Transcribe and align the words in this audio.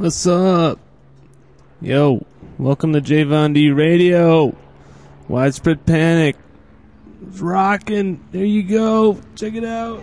What's 0.00 0.26
up? 0.26 0.78
Yo, 1.82 2.24
welcome 2.56 2.94
to 2.94 3.02
J 3.02 3.22
D 3.52 3.70
Radio. 3.70 4.56
Widespread 5.28 5.84
Panic. 5.84 6.36
It's 7.28 7.40
rocking. 7.40 8.24
There 8.32 8.46
you 8.46 8.62
go. 8.62 9.20
Check 9.36 9.52
it 9.56 9.64
out. 9.66 10.02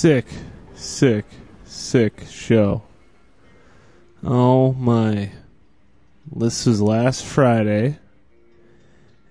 Sick, 0.00 0.24
sick, 0.74 1.26
sick 1.62 2.24
show. 2.30 2.84
Oh 4.24 4.72
my. 4.72 5.30
This 6.34 6.64
was 6.64 6.80
last 6.80 7.22
Friday. 7.22 7.98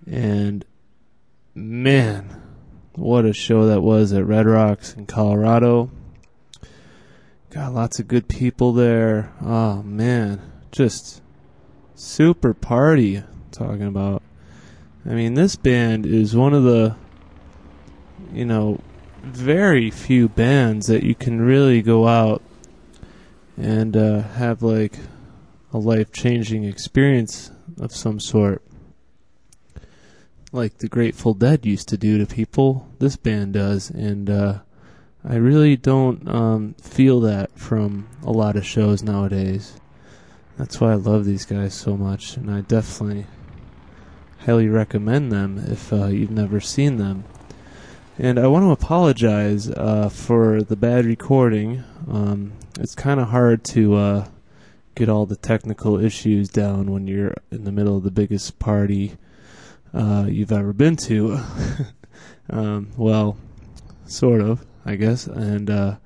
And 0.05 0.63
man, 1.55 2.39
what 2.93 3.25
a 3.25 3.33
show 3.33 3.65
that 3.65 3.81
was 3.81 4.13
at 4.13 4.27
Red 4.27 4.45
Rocks 4.45 4.93
in 4.93 5.07
Colorado. 5.07 5.89
Got 7.49 7.73
lots 7.73 7.97
of 7.97 8.07
good 8.07 8.27
people 8.27 8.71
there. 8.71 9.33
Oh 9.41 9.81
man, 9.81 10.39
just 10.71 11.23
super 11.95 12.53
party 12.53 13.23
talking 13.49 13.87
about. 13.87 14.21
I 15.03 15.15
mean, 15.15 15.33
this 15.33 15.55
band 15.55 16.05
is 16.05 16.35
one 16.35 16.53
of 16.53 16.61
the, 16.61 16.95
you 18.31 18.45
know, 18.45 18.79
very 19.35 19.91
few 19.91 20.29
bands 20.29 20.87
that 20.87 21.03
you 21.03 21.15
can 21.15 21.41
really 21.41 21.81
go 21.81 22.07
out 22.07 22.41
and 23.57 23.95
uh, 23.95 24.21
have 24.21 24.61
like 24.61 24.97
a 25.73 25.77
life 25.77 26.11
changing 26.11 26.63
experience 26.63 27.51
of 27.79 27.95
some 27.95 28.19
sort. 28.19 28.61
Like 30.51 30.77
the 30.79 30.87
Grateful 30.87 31.33
Dead 31.33 31.65
used 31.65 31.87
to 31.89 31.97
do 31.97 32.17
to 32.17 32.25
people, 32.25 32.87
this 32.99 33.15
band 33.15 33.53
does, 33.53 33.89
and 33.91 34.29
uh, 34.29 34.59
I 35.23 35.35
really 35.35 35.75
don't 35.75 36.27
um, 36.27 36.73
feel 36.81 37.19
that 37.21 37.51
from 37.57 38.07
a 38.23 38.31
lot 38.31 38.55
of 38.55 38.65
shows 38.65 39.03
nowadays. 39.03 39.79
That's 40.57 40.81
why 40.81 40.91
I 40.91 40.95
love 40.95 41.25
these 41.25 41.45
guys 41.45 41.73
so 41.73 41.95
much, 41.95 42.35
and 42.35 42.49
I 42.49 42.61
definitely 42.61 43.27
highly 44.39 44.67
recommend 44.67 45.31
them 45.31 45.59
if 45.67 45.93
uh, 45.93 46.07
you've 46.07 46.31
never 46.31 46.59
seen 46.59 46.97
them. 46.97 47.25
And 48.21 48.37
I 48.37 48.47
want 48.47 48.65
to 48.65 48.71
apologize 48.71 49.69
uh, 49.69 50.09
for 50.09 50.61
the 50.61 50.75
bad 50.75 51.05
recording. 51.05 51.85
Um, 52.05 52.51
it's 52.77 52.93
kind 52.93 53.17
of 53.17 53.29
hard 53.29 53.63
to 53.75 53.95
uh, 53.95 54.27
get 54.93 55.07
all 55.07 55.25
the 55.25 55.37
technical 55.37 55.97
issues 55.97 56.49
down 56.49 56.91
when 56.91 57.07
you're 57.07 57.33
in 57.49 57.63
the 57.63 57.71
middle 57.71 57.95
of 57.95 58.03
the 58.03 58.11
biggest 58.11 58.59
party 58.59 59.13
uh, 59.93 60.25
you've 60.27 60.51
ever 60.51 60.73
been 60.73 60.97
to. 60.97 61.39
Um, 62.51 62.89
well, 62.97 63.37
sort 64.07 64.41
of, 64.41 64.65
I 64.83 64.95
guess. 64.95 65.27
And 65.27 65.69
uh, 65.69 65.97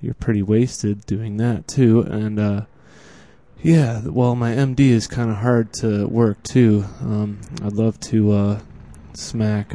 you're 0.00 0.14
pretty 0.14 0.42
wasted 0.42 1.06
doing 1.06 1.36
that 1.36 1.68
too. 1.68 2.00
And 2.00 2.40
uh, 2.40 2.62
yeah, 3.62 4.02
well, 4.04 4.34
my 4.34 4.50
MD 4.50 4.80
is 4.80 5.06
kind 5.06 5.30
of 5.30 5.36
hard 5.36 5.72
to 5.74 6.08
work 6.08 6.42
too. 6.42 6.84
Um, 7.00 7.40
I'd 7.62 7.74
love 7.74 8.00
to 8.00 8.32
uh, 8.32 8.60
smack 9.12 9.72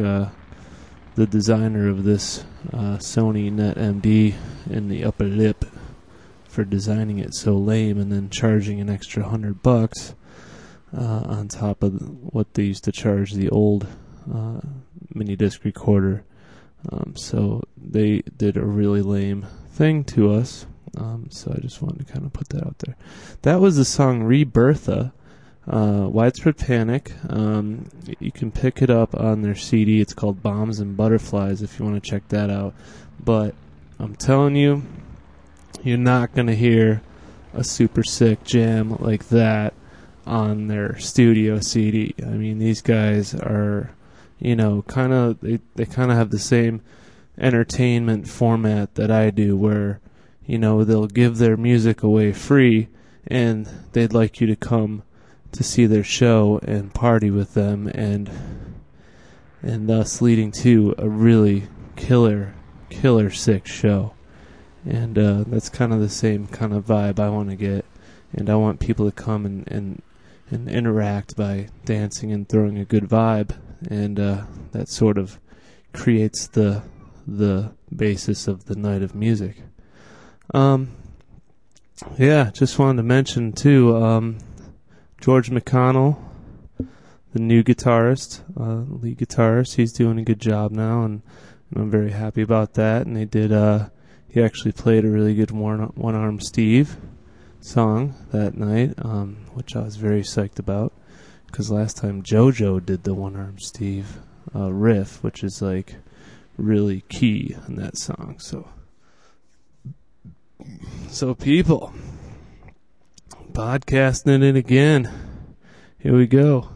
the 1.19 1.27
designer 1.27 1.89
of 1.89 2.05
this 2.05 2.45
uh, 2.71 2.95
Sony 2.95 3.51
Net 3.51 3.75
MD 3.75 4.35
in 4.69 4.87
the 4.87 5.03
upper 5.03 5.25
lip 5.25 5.65
for 6.45 6.63
designing 6.63 7.17
it 7.17 7.33
so 7.33 7.57
lame 7.57 7.99
and 7.99 8.09
then 8.09 8.29
charging 8.29 8.79
an 8.79 8.89
extra 8.89 9.27
hundred 9.27 9.61
bucks 9.61 10.15
uh, 10.97 11.23
on 11.25 11.49
top 11.49 11.83
of 11.83 12.33
what 12.33 12.53
they 12.53 12.63
used 12.63 12.85
to 12.85 12.93
charge 12.93 13.33
the 13.33 13.49
old 13.49 13.85
uh, 14.33 14.61
mini 15.13 15.35
disc 15.35 15.65
recorder. 15.65 16.23
Um, 16.89 17.17
so 17.17 17.63
they 17.75 18.21
did 18.37 18.55
a 18.55 18.65
really 18.65 19.01
lame 19.01 19.45
thing 19.71 20.05
to 20.05 20.31
us. 20.31 20.67
Um, 20.97 21.27
so 21.31 21.53
I 21.53 21.59
just 21.59 21.81
wanted 21.81 22.07
to 22.07 22.13
kind 22.13 22.25
of 22.25 22.31
put 22.31 22.47
that 22.51 22.65
out 22.65 22.79
there. 22.79 22.95
That 23.41 23.59
was 23.59 23.75
the 23.75 23.83
song 23.83 24.21
Rebirtha, 24.21 25.11
uh, 25.67 26.07
Widespread 26.09 26.57
Panic. 26.57 27.11
Um, 27.29 27.89
you 28.19 28.31
can 28.31 28.51
pick 28.51 28.81
it 28.81 28.89
up 28.89 29.15
on 29.15 29.41
their 29.41 29.55
CD. 29.55 30.01
It's 30.01 30.13
called 30.13 30.41
Bombs 30.41 30.79
and 30.79 30.97
Butterflies 30.97 31.61
if 31.61 31.79
you 31.79 31.85
want 31.85 32.01
to 32.01 32.09
check 32.09 32.27
that 32.29 32.49
out. 32.49 32.73
But 33.23 33.53
I'm 33.99 34.15
telling 34.15 34.55
you, 34.55 34.83
you're 35.83 35.97
not 35.97 36.33
going 36.33 36.47
to 36.47 36.55
hear 36.55 37.01
a 37.53 37.63
super 37.63 38.03
sick 38.03 38.43
jam 38.43 38.95
like 38.99 39.29
that 39.29 39.73
on 40.25 40.67
their 40.67 40.97
studio 40.99 41.59
CD. 41.59 42.13
I 42.21 42.29
mean, 42.29 42.59
these 42.59 42.81
guys 42.81 43.33
are, 43.33 43.91
you 44.39 44.55
know, 44.55 44.83
kind 44.83 45.13
of 45.13 45.39
they 45.41 45.59
they 45.75 45.85
kind 45.85 46.11
of 46.11 46.17
have 46.17 46.29
the 46.29 46.39
same 46.39 46.81
entertainment 47.37 48.27
format 48.27 48.95
that 48.95 49.09
I 49.09 49.29
do 49.29 49.55
where 49.55 49.99
you 50.45 50.57
know 50.57 50.83
they'll 50.83 51.07
give 51.07 51.37
their 51.37 51.57
music 51.57 52.03
away 52.03 52.33
free 52.33 52.89
and 53.25 53.69
they'd 53.93 54.13
like 54.13 54.41
you 54.41 54.47
to 54.47 54.55
come 54.55 55.03
to 55.51 55.63
see 55.63 55.85
their 55.85 56.03
show 56.03 56.59
and 56.63 56.93
party 56.93 57.31
with 57.31 57.53
them 57.53 57.87
and 57.87 58.29
and 59.61 59.89
thus 59.89 60.21
leading 60.21 60.51
to 60.51 60.95
a 60.97 61.09
really 61.09 61.67
killer 61.95 62.53
killer 62.89 63.29
sick 63.29 63.67
show. 63.67 64.13
And 64.85 65.17
uh, 65.17 65.43
that's 65.45 65.69
kind 65.69 65.93
of 65.93 65.99
the 65.99 66.09
same 66.09 66.47
kind 66.47 66.73
of 66.73 66.85
vibe 66.85 67.19
I 67.19 67.29
want 67.29 67.49
to 67.49 67.55
get, 67.55 67.83
and 68.31 68.49
I 68.49 68.55
want 68.55 68.79
people 68.79 69.05
to 69.05 69.11
come 69.11 69.45
and, 69.45 69.67
and 69.67 70.01
and 70.49 70.69
interact 70.69 71.35
by 71.35 71.67
dancing 71.85 72.31
and 72.31 72.47
throwing 72.47 72.77
a 72.77 72.85
good 72.85 73.03
vibe, 73.03 73.57
and 73.89 74.19
uh, 74.19 74.43
that 74.71 74.87
sort 74.87 75.17
of 75.17 75.39
creates 75.93 76.47
the 76.47 76.83
the 77.27 77.71
basis 77.93 78.47
of 78.47 78.65
the 78.65 78.75
night 78.75 79.03
of 79.03 79.13
music. 79.13 79.57
Um, 80.53 80.91
yeah, 82.17 82.49
just 82.51 82.79
wanted 82.79 82.97
to 82.97 83.03
mention 83.03 83.51
too, 83.51 83.95
um, 83.97 84.37
George 85.19 85.49
McConnell, 85.51 86.17
the 87.33 87.39
new 87.39 87.63
guitarist, 87.63 88.41
uh, 88.59 88.85
lead 89.01 89.17
guitarist. 89.17 89.75
He's 89.75 89.93
doing 89.93 90.19
a 90.19 90.23
good 90.23 90.39
job 90.39 90.71
now, 90.71 91.03
and, 91.03 91.21
and 91.71 91.83
I'm 91.83 91.91
very 91.91 92.11
happy 92.11 92.41
about 92.41 92.73
that. 92.75 93.05
And 93.05 93.15
they 93.15 93.25
did. 93.25 93.51
Uh, 93.51 93.89
he 94.27 94.41
actually 94.41 94.71
played 94.71 95.05
a 95.05 95.09
really 95.09 95.35
good 95.35 95.51
one 95.51 95.79
one 95.95 96.15
arm 96.15 96.39
Steve 96.39 96.97
song 97.61 98.15
that 98.31 98.55
night, 98.55 98.93
um, 98.99 99.45
which 99.53 99.75
I 99.75 99.81
was 99.81 99.97
very 99.97 100.21
psyched 100.21 100.59
about 100.59 100.93
because 101.51 101.71
last 101.71 101.97
time 101.97 102.21
JoJo 102.21 102.85
did 102.85 103.03
the 103.03 103.13
one 103.13 103.35
arm 103.35 103.59
Steve 103.59 104.19
uh, 104.55 104.71
riff, 104.71 105.23
which 105.23 105.43
is 105.43 105.61
like 105.61 105.95
really 106.57 107.01
key 107.09 107.55
in 107.67 107.75
that 107.75 107.97
song. 107.97 108.35
So, 108.39 108.67
so 111.09 111.33
people, 111.33 111.93
podcasting 113.53 114.43
it 114.43 114.55
again. 114.55 115.09
Here 115.97 116.15
we 116.15 116.27
go. 116.27 116.69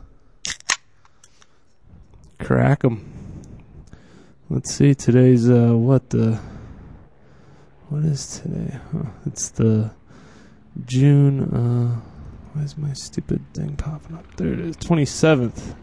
Crack 2.39 2.83
'em. 2.83 3.09
Let's 4.49 4.73
see. 4.73 4.93
Today's 4.93 5.49
uh, 5.49 5.73
what 5.77 6.09
the 6.09 6.39
what 7.89 8.03
is 8.03 8.39
today? 8.39 8.77
Huh, 8.91 9.09
it's 9.25 9.49
the 9.49 9.91
June. 10.85 11.41
Uh, 11.41 12.01
why 12.53 12.63
is 12.63 12.77
my 12.77 12.93
stupid 12.93 13.41
thing 13.53 13.75
popping 13.75 14.15
up? 14.15 14.35
There 14.35 14.53
it 14.53 14.59
is. 14.59 14.77
27th, 14.77 15.75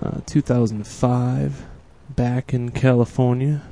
uh, 0.00 0.20
2005. 0.26 1.66
Back 2.10 2.54
in 2.54 2.70
California. 2.70 3.62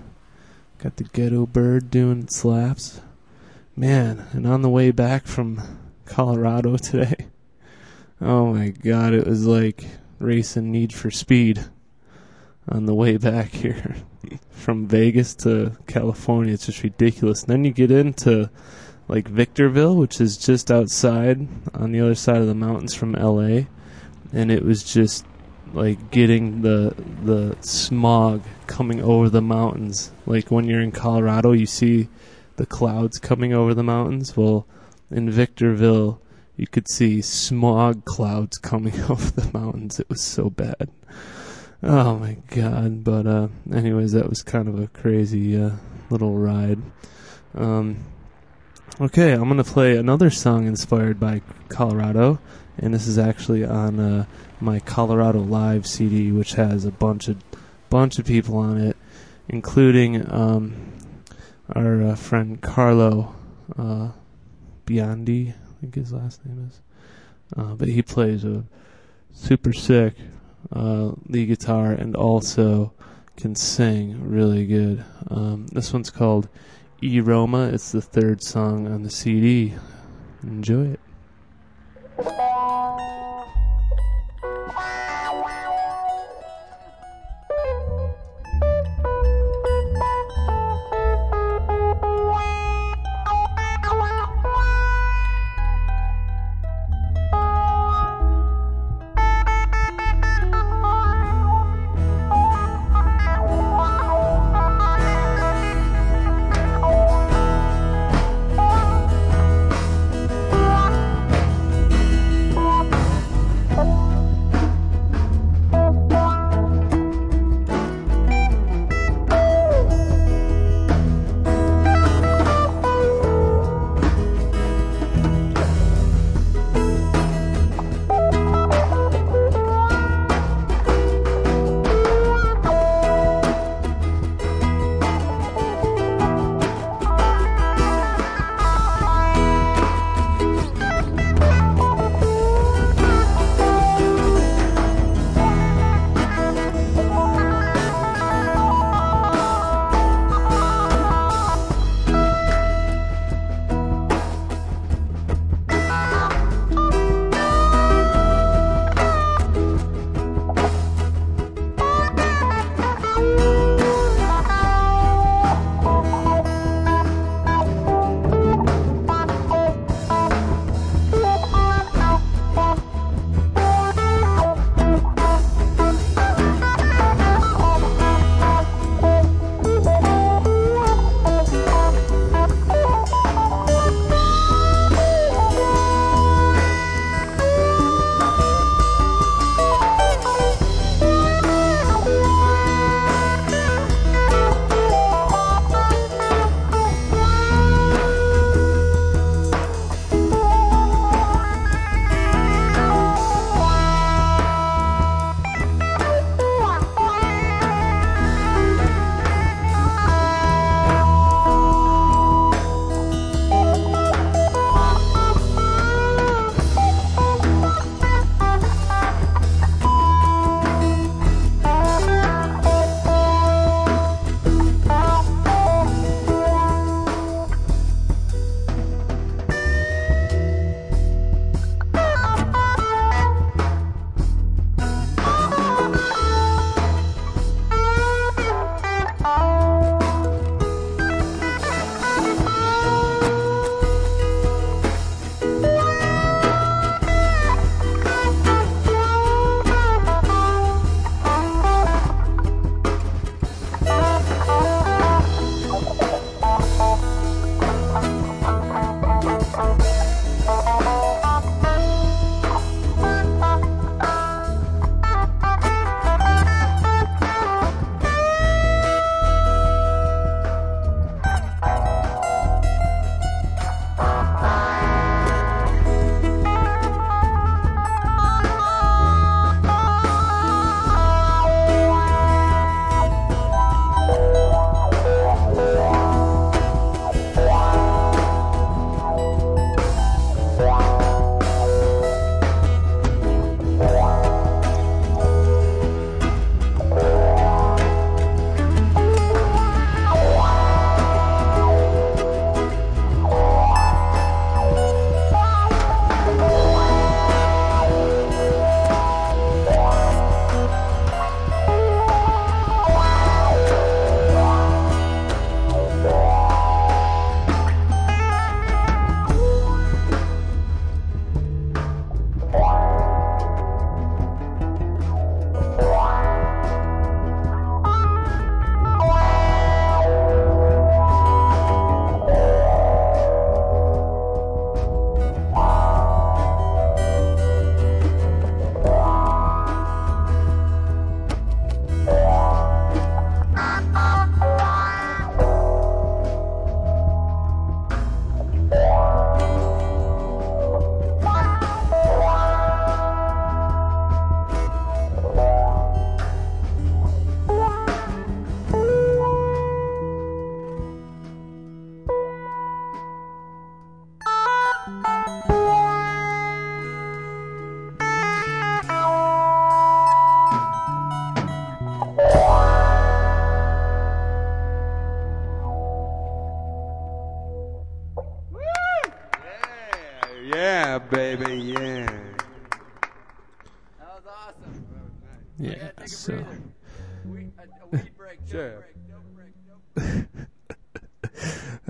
Got 0.78 0.96
the 0.96 1.04
ghetto 1.04 1.46
bird 1.46 1.90
doing 1.90 2.22
its 2.22 2.44
laps. 2.44 3.00
Man, 3.76 4.26
and 4.32 4.46
on 4.46 4.62
the 4.62 4.68
way 4.68 4.90
back 4.90 5.26
from 5.26 5.62
Colorado 6.04 6.76
today. 6.76 7.26
Oh 8.20 8.54
my 8.54 8.68
god, 8.68 9.14
it 9.14 9.26
was 9.26 9.46
like 9.46 9.84
racing 10.18 10.70
Need 10.70 10.92
for 10.92 11.10
Speed 11.10 11.64
on 12.68 12.86
the 12.86 12.94
way 12.94 13.16
back 13.16 13.50
here 13.50 13.96
from 14.50 14.86
Vegas 14.86 15.34
to 15.34 15.76
California. 15.86 16.54
It's 16.54 16.66
just 16.66 16.82
ridiculous. 16.82 17.42
And 17.42 17.50
then 17.50 17.64
you 17.64 17.72
get 17.72 17.90
into 17.90 18.48
like 19.08 19.28
Victorville, 19.28 19.96
which 19.96 20.20
is 20.20 20.36
just 20.36 20.70
outside 20.70 21.48
on 21.74 21.92
the 21.92 22.00
other 22.00 22.14
side 22.14 22.40
of 22.40 22.46
the 22.46 22.54
mountains 22.54 22.94
from 22.94 23.12
LA, 23.12 23.64
and 24.32 24.50
it 24.50 24.64
was 24.64 24.82
just 24.84 25.26
like 25.74 26.10
getting 26.10 26.62
the 26.62 26.94
the 27.24 27.56
smog 27.60 28.42
coming 28.66 29.02
over 29.02 29.28
the 29.28 29.42
mountains. 29.42 30.12
Like 30.26 30.50
when 30.50 30.64
you're 30.66 30.80
in 30.80 30.92
Colorado, 30.92 31.52
you 31.52 31.66
see 31.66 32.08
the 32.56 32.66
clouds 32.66 33.18
coming 33.18 33.52
over 33.52 33.74
the 33.74 33.82
mountains. 33.82 34.36
Well, 34.36 34.66
in 35.12 35.30
Victorville, 35.30 36.20
you 36.56 36.66
could 36.66 36.88
see 36.88 37.22
smog 37.22 38.04
clouds 38.04 38.58
coming 38.58 39.00
off 39.10 39.34
the 39.34 39.50
mountains. 39.52 40.00
It 40.00 40.08
was 40.08 40.20
so 40.22 40.50
bad. 40.50 40.90
Oh 41.82 42.16
my 42.18 42.36
god! 42.48 43.02
But 43.02 43.26
uh, 43.26 43.48
anyways, 43.72 44.12
that 44.12 44.28
was 44.28 44.42
kind 44.42 44.68
of 44.68 44.78
a 44.78 44.86
crazy 44.86 45.60
uh, 45.60 45.72
little 46.10 46.36
ride. 46.36 46.78
Um, 47.54 48.04
okay, 49.00 49.32
I'm 49.32 49.48
gonna 49.48 49.64
play 49.64 49.96
another 49.96 50.30
song 50.30 50.66
inspired 50.66 51.18
by 51.18 51.42
Colorado, 51.68 52.38
and 52.78 52.94
this 52.94 53.08
is 53.08 53.18
actually 53.18 53.64
on 53.64 53.98
uh, 53.98 54.26
my 54.60 54.78
Colorado 54.78 55.40
Live 55.40 55.86
CD, 55.86 56.30
which 56.30 56.52
has 56.54 56.84
a 56.84 56.92
bunch 56.92 57.26
of 57.26 57.42
bunch 57.90 58.20
of 58.20 58.26
people 58.26 58.58
on 58.58 58.78
it, 58.78 58.96
including 59.48 60.32
um, 60.32 60.92
our 61.74 62.02
uh, 62.02 62.14
friend 62.14 62.60
Carlo 62.60 63.34
uh, 63.76 64.10
Biondi, 64.92 65.50
I 65.50 65.80
think 65.80 65.94
his 65.94 66.12
last 66.12 66.44
name 66.44 66.68
is. 66.68 66.80
Uh, 67.56 67.74
but 67.74 67.88
he 67.88 68.02
plays 68.02 68.44
a 68.44 68.64
super 69.32 69.72
sick 69.72 70.14
uh, 70.72 71.12
lead 71.28 71.46
guitar 71.46 71.92
and 71.92 72.14
also 72.14 72.92
can 73.36 73.54
sing 73.54 74.28
really 74.28 74.66
good. 74.66 75.04
Um, 75.30 75.66
this 75.68 75.92
one's 75.92 76.10
called 76.10 76.48
E 77.02 77.20
Roma. 77.20 77.68
It's 77.68 77.92
the 77.92 78.02
third 78.02 78.42
song 78.42 78.86
on 78.86 79.02
the 79.02 79.10
CD. 79.10 79.74
Enjoy 80.42 80.94
it. 82.18 82.51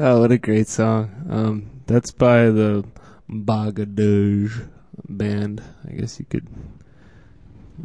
Oh, 0.05 0.19
what 0.19 0.33
a 0.33 0.37
great 0.37 0.67
song. 0.67 1.13
Um, 1.31 1.71
that's 1.87 2.11
by 2.11 2.47
the 2.47 2.85
Bagadouge 3.31 4.69
band. 5.09 5.63
I 5.89 5.93
guess 5.93 6.19
you 6.19 6.27
could 6.29 6.49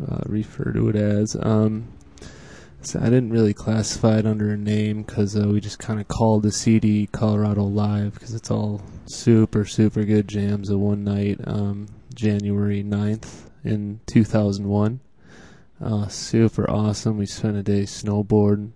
uh, 0.02 0.22
refer 0.26 0.72
to 0.72 0.90
it 0.90 0.96
as. 0.96 1.38
Um, 1.40 1.94
so 2.82 3.00
I 3.00 3.04
didn't 3.04 3.30
really 3.30 3.54
classify 3.54 4.18
it 4.18 4.26
under 4.26 4.50
a 4.50 4.58
name 4.58 5.04
because 5.04 5.38
uh, 5.38 5.48
we 5.48 5.62
just 5.62 5.78
kind 5.78 6.00
of 6.00 6.08
called 6.08 6.42
the 6.42 6.52
CD 6.52 7.06
Colorado 7.06 7.62
Live 7.62 8.16
because 8.16 8.34
it's 8.34 8.50
all 8.50 8.82
super, 9.06 9.64
super 9.64 10.04
good 10.04 10.28
jams 10.28 10.72
of 10.72 10.80
one 10.80 11.04
night, 11.04 11.40
um, 11.44 11.86
January 12.16 12.84
9th 12.84 13.48
in 13.64 14.00
2001. 14.08 15.02
Uh, 15.80 16.08
super 16.08 16.68
awesome. 16.68 17.20
We 17.20 17.28
spent 17.28 17.58
a 17.58 17.62
day 17.62 17.84
snowboarding 17.84 18.72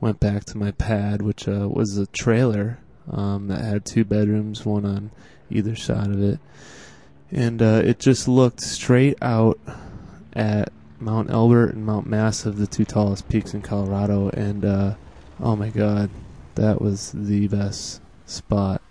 went 0.00 0.20
back 0.20 0.44
to 0.46 0.58
my 0.58 0.70
pad, 0.70 1.22
which 1.22 1.48
uh, 1.48 1.68
was 1.68 1.96
a 1.98 2.06
trailer 2.06 2.78
um, 3.10 3.48
that 3.48 3.64
had 3.64 3.84
two 3.84 4.04
bedrooms, 4.04 4.64
one 4.64 4.84
on 4.84 5.10
either 5.50 5.74
side 5.74 6.08
of 6.08 6.22
it, 6.22 6.38
and 7.30 7.62
uh, 7.62 7.82
it 7.84 7.98
just 7.98 8.28
looked 8.28 8.60
straight 8.60 9.16
out 9.22 9.58
at 10.34 10.72
Mount 11.00 11.30
Elbert 11.30 11.74
and 11.74 11.84
Mount 11.84 12.06
Massive, 12.06 12.56
the 12.56 12.66
two 12.66 12.84
tallest 12.84 13.28
peaks 13.28 13.54
in 13.54 13.62
Colorado, 13.62 14.30
and 14.30 14.64
uh, 14.64 14.94
oh 15.40 15.56
my 15.56 15.70
God, 15.70 16.10
that 16.54 16.80
was 16.80 17.12
the 17.12 17.48
best 17.48 18.00
spot 18.26 18.82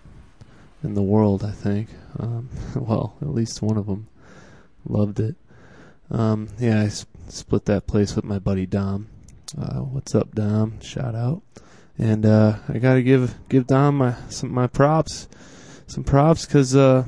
in 0.83 0.93
the 0.93 1.01
world, 1.01 1.43
I 1.43 1.51
think. 1.51 1.89
Um, 2.19 2.49
well, 2.75 3.15
at 3.21 3.29
least 3.29 3.61
one 3.61 3.77
of 3.77 3.87
them 3.87 4.07
loved 4.85 5.19
it. 5.19 5.35
Um, 6.09 6.49
yeah, 6.57 6.81
I 6.81 6.85
s- 6.85 7.05
split 7.27 7.65
that 7.65 7.87
place 7.87 8.15
with 8.15 8.23
my 8.23 8.39
buddy 8.39 8.65
Dom. 8.65 9.09
Uh, 9.55 9.79
what's 9.79 10.13
up, 10.13 10.35
Dom? 10.35 10.77
Shout 10.81 11.15
out. 11.15 11.41
And 11.97 12.25
uh, 12.25 12.57
I 12.67 12.79
gotta 12.79 13.01
give 13.01 13.35
give 13.47 13.65
Dom 13.65 13.97
my 13.97 14.15
some 14.27 14.51
my 14.51 14.67
props, 14.67 15.29
some 15.85 16.03
props 16.03 16.45
because 16.45 16.75
uh, 16.75 17.05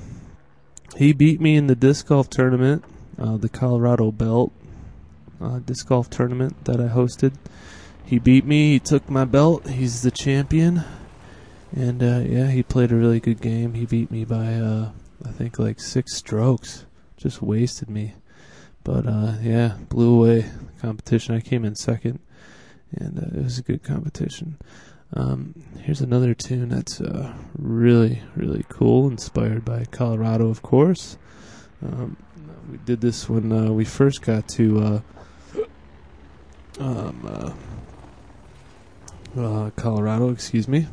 he 0.96 1.12
beat 1.12 1.42
me 1.42 1.58
in 1.58 1.68
the 1.68 1.76
disc 1.76 2.08
golf 2.08 2.30
tournament, 2.30 2.86
uh, 3.18 3.36
the 3.36 3.50
Colorado 3.50 4.12
Belt 4.12 4.54
uh, 5.42 5.60
disc 5.60 5.88
golf 5.88 6.10
tournament 6.10 6.64
that 6.64 6.80
I 6.80 6.88
hosted. 6.88 7.34
He 8.06 8.20
beat 8.20 8.46
me. 8.46 8.74
He 8.74 8.80
took 8.80 9.10
my 9.10 9.26
belt. 9.26 9.68
He's 9.68 10.02
the 10.02 10.12
champion. 10.12 10.84
And 11.76 12.02
uh, 12.02 12.22
yeah, 12.26 12.48
he 12.48 12.64
played 12.64 12.94
a 12.94 12.96
really 12.96 13.20
good 13.20 13.42
game. 13.42 13.74
He 13.74 13.86
beat 13.86 14.12
me 14.12 14.24
by 14.24 14.54
I 15.26 15.32
think 15.32 15.60
like 15.60 15.82
six 15.82 16.16
strokes. 16.16 16.86
Just 17.18 17.42
wasted 17.42 17.90
me. 17.90 18.14
But 18.86 19.04
yeah, 19.44 19.76
blew 19.90 20.16
away 20.16 20.42
the 20.42 20.82
competition. 20.82 21.36
I 21.36 21.42
came 21.42 21.66
in 21.66 21.76
second 21.76 22.20
and 22.96 23.20
uh, 23.20 23.38
it 23.38 23.44
was 23.44 23.58
a 23.58 23.64
good 23.64 23.84
competition. 23.84 24.58
Um, 25.14 25.56
here's 25.80 26.02
another 26.02 26.34
tune 26.34 26.70
that's 26.70 27.02
uh, 27.02 27.34
really, 27.58 28.22
really 28.36 28.64
cool, 28.70 29.08
inspired 29.08 29.66
by 29.66 29.86
Colorado, 29.86 30.50
of 30.50 30.62
course. 30.62 31.18
Um, 31.84 32.18
we 32.70 32.78
did 32.78 33.02
this 33.02 33.28
when 33.28 33.52
uh, 33.52 33.72
we 33.72 33.86
first 33.86 34.22
got 34.22 34.48
to 34.50 34.80
uh, 35.58 35.64
um, 36.80 37.56
uh, 39.36 39.42
uh, 39.42 39.70
Colorado, 39.72 40.30
excuse 40.30 40.68
me, 40.68 40.88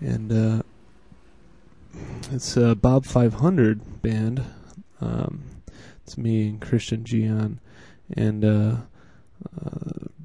and 0.00 0.62
it's 2.30 2.56
a 2.56 2.74
Bob 2.74 3.06
500 3.06 4.02
band. 4.02 4.44
Um, 5.00 5.42
it's 6.04 6.18
me 6.18 6.48
and 6.48 6.60
Christian 6.60 7.04
Gian, 7.04 7.60
and 8.14 8.44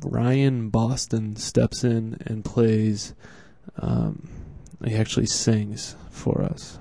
Ryan 0.06 0.70
Boston 0.70 1.36
steps 1.36 1.84
in 1.84 2.18
and 2.26 2.46
plays. 2.46 3.14
Um, 3.78 4.30
he 4.84 4.96
actually 4.96 5.26
sings 5.26 5.96
for 6.10 6.42
us, 6.42 6.80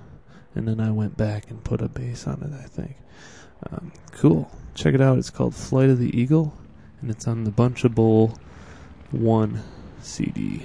and 0.54 0.68
then 0.68 0.80
I 0.80 0.90
went 0.90 1.16
back 1.16 1.50
and 1.50 1.64
put 1.64 1.80
a 1.80 1.88
bass 1.88 2.26
on 2.26 2.42
it. 2.42 2.52
I 2.52 2.66
think. 2.66 2.96
Um, 3.70 3.92
cool. 4.12 4.50
Check 4.74 4.94
it 4.94 5.00
out. 5.00 5.18
It's 5.18 5.30
called 5.30 5.54
Flight 5.54 5.88
of 5.88 5.98
the 5.98 6.16
Eagle, 6.18 6.54
and 7.00 7.10
it's 7.10 7.26
on 7.26 7.44
the 7.44 7.50
Bunch 7.50 7.84
of 7.84 7.94
Bowl 7.94 8.36
One 9.10 9.62
CD. 10.02 10.64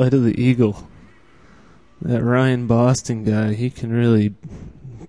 Flight 0.00 0.14
of 0.14 0.24
the 0.24 0.42
Eagle. 0.42 0.88
That 2.00 2.22
Ryan 2.22 2.66
Boston 2.66 3.22
guy, 3.22 3.52
he 3.52 3.68
can 3.68 3.92
really 3.92 4.34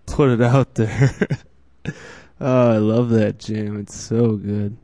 put 0.05 0.29
it 0.29 0.41
out 0.41 0.75
there. 0.75 1.29
oh, 2.41 2.71
I 2.73 2.75
love 2.75 3.09
that 3.11 3.39
jam. 3.39 3.79
It's 3.79 3.95
so 3.95 4.33
good. 4.33 4.75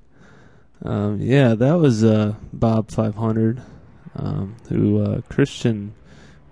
Um, 0.82 1.20
yeah, 1.20 1.56
that 1.56 1.74
was 1.74 2.06
uh, 2.06 2.36
Bob 2.54 2.90
500, 2.90 3.62
um, 4.16 4.56
who 4.70 5.04
uh, 5.04 5.22
Christian 5.28 5.94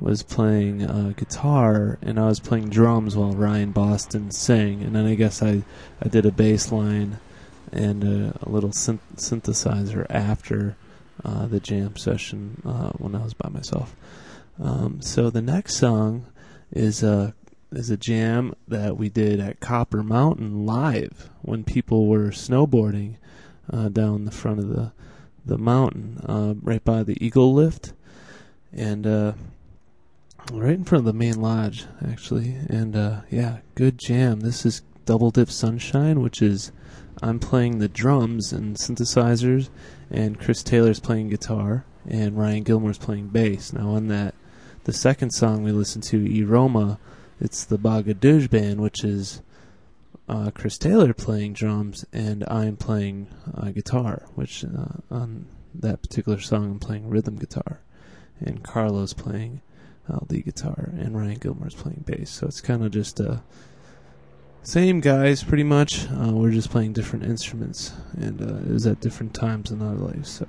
was 0.02 0.22
playing 0.22 0.84
uh, 0.84 1.14
guitar 1.16 1.98
and 2.02 2.20
I 2.20 2.26
was 2.26 2.42
playing 2.42 2.68
drums 2.68 3.16
while 3.16 3.32
Ryan 3.32 3.72
Boston 3.72 4.32
sang, 4.32 4.84
and 4.84 4.94
then 4.98 5.06
I 5.06 5.16
guess 5.16 5.42
I 5.42 5.64
I 6.02 6.10
did 6.10 6.26
a 6.26 6.32
bass 6.32 6.74
line 6.74 7.20
and 7.72 8.04
a, 8.04 8.38
a 8.42 8.50
little 8.50 8.72
synth- 8.72 9.00
synthesizer 9.16 10.06
after 10.10 10.76
uh, 11.26 11.48
the 11.48 11.60
jam 11.60 11.98
session 11.98 12.62
uh, 12.66 12.92
when 12.92 13.16
I 13.16 13.24
was 13.24 13.34
by 13.34 13.50
myself. 13.50 13.96
Um, 14.62 15.02
so 15.02 15.30
the 15.30 15.42
next 15.42 15.76
song 15.76 16.28
is 16.72 17.04
a 17.04 17.34
is 17.72 17.90
a 17.90 17.98
jam 17.98 18.54
that 18.68 18.96
we 18.96 19.10
did 19.10 19.40
at 19.40 19.60
Copper 19.60 20.04
Mountain 20.04 20.66
live 20.66 21.30
when 21.42 21.64
people 21.64 22.08
were 22.08 22.30
snowboarding 22.30 23.16
uh, 23.70 23.90
down 23.90 24.26
the 24.26 24.32
front 24.32 24.60
of 24.60 24.70
the 24.70 24.94
the 25.46 25.58
mountain, 25.58 26.20
uh, 26.26 26.56
right 26.62 26.84
by 26.84 27.04
the 27.04 27.24
Eagle 27.24 27.54
Lift, 27.54 27.94
and 28.74 29.06
uh, 29.06 29.34
right 30.52 30.74
in 30.74 30.84
front 30.84 31.02
of 31.02 31.06
the 31.06 31.14
main 31.14 31.40
lodge, 31.40 31.86
actually. 32.08 32.56
And 32.68 32.96
uh, 32.96 33.22
yeah, 33.30 33.58
good 33.76 33.98
jam. 33.98 34.40
This 34.40 34.66
is 34.66 34.82
Double 35.06 35.32
Dip 35.32 35.52
Sunshine, 35.52 36.22
which 36.22 36.42
is 36.42 36.72
I'm 37.22 37.40
playing 37.40 37.80
the 37.80 37.88
drums 37.88 38.52
and 38.52 38.76
synthesizers, 38.76 39.70
and 40.12 40.40
Chris 40.40 40.64
Taylor's 40.64 41.00
playing 41.00 41.30
guitar, 41.30 41.86
and 42.08 42.38
Ryan 42.38 42.64
Gilmore's 42.64 42.98
playing 42.98 43.30
bass. 43.30 43.74
Now, 43.74 43.90
on 43.90 44.08
that, 44.08 44.36
the 44.84 44.94
second 44.94 45.32
song 45.32 45.64
we 45.64 45.72
listened 45.72 46.04
to, 46.06 46.20
Iroma, 46.20 47.00
it's 47.40 47.64
the 47.66 47.80
Bagaduj 47.80 48.50
band, 48.50 48.82
which 48.82 49.04
is 49.04 49.42
uh, 50.28 50.52
Chris 50.54 50.78
Taylor 50.78 51.14
playing 51.14 51.54
drums, 51.54 52.06
and 52.14 52.44
I'm 52.48 52.78
playing 52.78 53.28
uh, 53.56 53.72
guitar, 53.72 54.24
which 54.36 54.64
uh, 54.64 55.02
on 55.10 55.48
that 55.74 56.02
particular 56.02 56.40
song 56.40 56.66
I'm 56.66 56.80
playing 56.80 57.10
rhythm 57.10 57.36
guitar, 57.38 57.82
and 58.40 58.64
Carlos 58.64 59.14
playing 59.14 59.62
uh, 60.10 60.20
lead 60.30 60.46
guitar, 60.46 60.92
and 60.98 61.18
Ryan 61.18 61.40
Gilmore's 61.40 61.76
playing 61.76 62.04
bass. 62.06 62.30
So 62.30 62.48
it's 62.48 62.62
kind 62.62 62.84
of 62.84 62.92
just 62.92 63.20
a 63.20 63.44
same 64.66 65.00
guys, 65.00 65.44
pretty 65.44 65.64
much. 65.64 66.10
Uh, 66.10 66.32
we're 66.32 66.50
just 66.50 66.72
playing 66.72 66.92
different 66.92 67.24
instruments, 67.24 67.94
and 68.18 68.42
uh, 68.42 68.56
it 68.68 68.74
was 68.74 68.88
at 68.88 69.00
different 69.00 69.34
times 69.36 69.70
in 69.70 69.80
our 69.80 69.94
lives. 69.94 70.28
So 70.30 70.48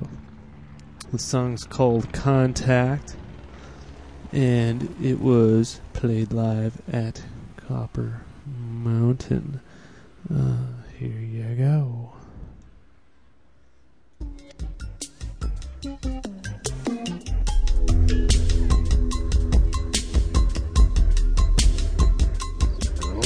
the 1.13 1.19
song's 1.19 1.65
called 1.65 2.11
Contact, 2.15 3.15
and 4.33 4.97
it 5.03 5.21
was 5.21 5.81
played 5.93 6.33
live 6.33 6.81
at 6.91 7.23
Copper 7.59 8.23
Mountain. 8.47 9.61
Uh, 10.35 10.57
here 10.99 11.21
you 11.21 11.55
go. 11.55 12.13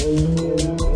Música 0.01 0.90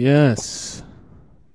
Yes. 0.00 0.82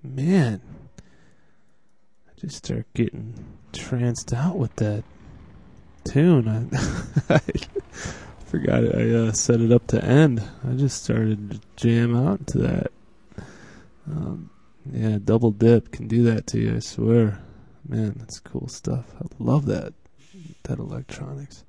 Man. 0.03 0.61
I 0.99 2.39
just 2.39 2.57
start 2.57 2.85
getting 2.93 3.33
tranced 3.73 4.33
out 4.33 4.57
with 4.57 4.75
that 4.75 5.03
tune. 6.03 6.47
I, 6.47 7.33
I 7.37 7.39
forgot 8.45 8.83
it. 8.83 8.93
I 8.93 9.29
uh, 9.29 9.31
set 9.31 9.61
it 9.61 9.71
up 9.71 9.87
to 9.87 10.05
end. 10.05 10.43
I 10.63 10.73
just 10.73 11.03
started 11.03 11.53
to 11.53 11.59
jam 11.75 12.15
out 12.15 12.45
to 12.49 12.59
that. 12.59 12.91
Um, 14.07 14.51
yeah, 14.93 15.17
double 15.25 15.49
dip 15.49 15.91
can 15.91 16.07
do 16.07 16.21
that 16.25 16.45
to 16.47 16.59
you, 16.59 16.75
I 16.75 16.79
swear. 16.81 17.41
Man, 17.89 18.13
that's 18.19 18.39
cool 18.39 18.67
stuff. 18.67 19.07
I 19.19 19.25
love 19.39 19.65
that. 19.65 19.95
That 20.65 20.77
electronics. 20.77 21.63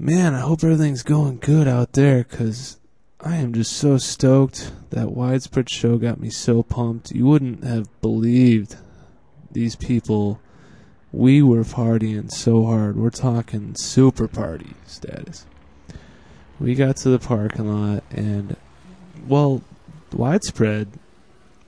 Man, 0.00 0.34
I 0.34 0.40
hope 0.40 0.64
everything's 0.64 1.04
going 1.04 1.38
good 1.38 1.68
out 1.68 1.92
there 1.92 2.24
because 2.24 2.80
I 3.24 3.36
am 3.36 3.52
just 3.52 3.74
so 3.74 3.98
stoked. 3.98 4.72
That 4.90 5.12
widespread 5.12 5.70
show 5.70 5.96
got 5.96 6.18
me 6.18 6.28
so 6.28 6.64
pumped. 6.64 7.12
You 7.12 7.24
wouldn't 7.26 7.62
have 7.62 7.88
believed 8.00 8.76
these 9.52 9.76
people. 9.76 10.40
We 11.12 11.40
were 11.40 11.62
partying 11.62 12.32
so 12.32 12.64
hard. 12.64 12.96
We're 12.96 13.10
talking 13.10 13.76
super 13.76 14.26
party 14.26 14.74
status. 14.86 15.46
We 16.58 16.74
got 16.74 16.96
to 16.98 17.10
the 17.10 17.20
parking 17.20 17.68
lot, 17.68 18.02
and 18.10 18.56
well, 19.28 19.62
widespread 20.12 20.88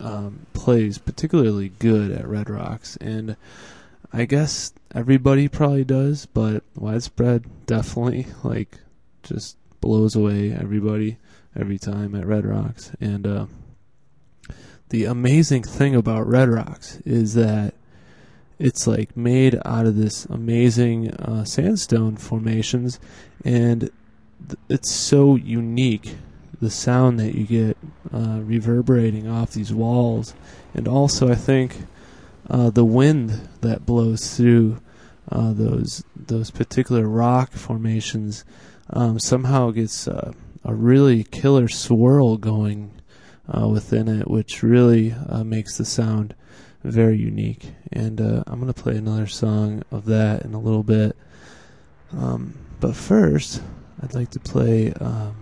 um, 0.01 0.47
plays 0.55 0.99
particularly 0.99 1.69
good 1.79 2.11
at 2.11 2.27
Red 2.27 2.51
Rocks, 2.51 2.97
and 2.97 3.37
I 4.13 4.25
guess 4.25 4.73
everybody 4.93 5.47
probably 5.47 5.85
does, 5.85 6.27
but 6.27 6.65
widespread 6.75 7.45
definitely 7.67 8.27
like 8.43 8.79
just 9.23 9.57
blows 9.81 10.17
away 10.17 10.53
everybody 10.53 11.19
every 11.57 11.79
time 11.79 12.15
at 12.15 12.27
Red 12.27 12.45
Rocks. 12.45 12.93
And 13.01 13.27
uh, 13.27 13.47
the 14.89 15.05
amazing 15.05 15.63
thing 15.63 15.95
about 15.95 16.27
Red 16.27 16.49
Rocks 16.49 16.99
is 17.05 17.35
that 17.35 17.75
it's 18.59 18.87
like 18.87 19.17
made 19.17 19.61
out 19.65 19.87
of 19.87 19.97
this 19.97 20.27
amazing 20.27 21.11
uh, 21.13 21.45
sandstone 21.45 22.17
formations, 22.17 23.01
and 23.45 23.91
th- 24.49 24.59
it's 24.69 24.93
so 24.93 25.37
unique. 25.37 26.17
The 26.61 26.71
sound 26.71 27.19
that 27.19 27.35
you 27.35 27.45
get 27.45 27.77
uh, 28.13 28.41
reverberating 28.41 29.29
off 29.29 29.51
these 29.51 29.75
walls, 29.75 30.35
and 30.73 30.87
also 30.87 31.29
I 31.29 31.35
think 31.35 31.77
uh, 32.49 32.71
the 32.71 32.85
wind 32.85 33.49
that 33.61 33.85
blows 33.85 34.37
through 34.37 34.81
uh, 35.31 35.53
those 35.53 36.05
those 36.15 36.51
particular 36.51 37.09
rock 37.09 37.53
formations 37.53 38.45
um, 38.91 39.19
somehow 39.19 39.71
gets 39.73 40.07
uh, 40.07 40.33
a 40.65 40.75
really 40.75 41.25
killer 41.25 41.69
swirl 41.69 42.37
going 42.37 42.93
uh, 43.49 43.69
within 43.69 44.09
it, 44.09 44.29
which 44.29 44.63
really 44.63 45.13
uh, 45.13 45.45
makes 45.45 45.77
the 45.77 45.85
sound 45.85 46.35
very 46.83 47.17
unique. 47.17 47.73
And 47.93 48.21
uh, 48.21 48.45
I'm 48.47 48.61
going 48.61 48.73
to 48.73 48.83
play 48.83 48.97
another 48.97 49.27
song 49.27 49.83
of 49.91 50.07
that 50.07 50.43
in 50.43 50.55
a 50.55 50.61
little 50.61 50.83
bit. 50.83 51.17
Um, 52.13 52.55
but 52.81 52.97
first, 52.97 53.63
I'd 54.03 54.15
like 54.15 54.31
to 54.31 54.41
play, 54.41 54.93
um, 54.95 55.37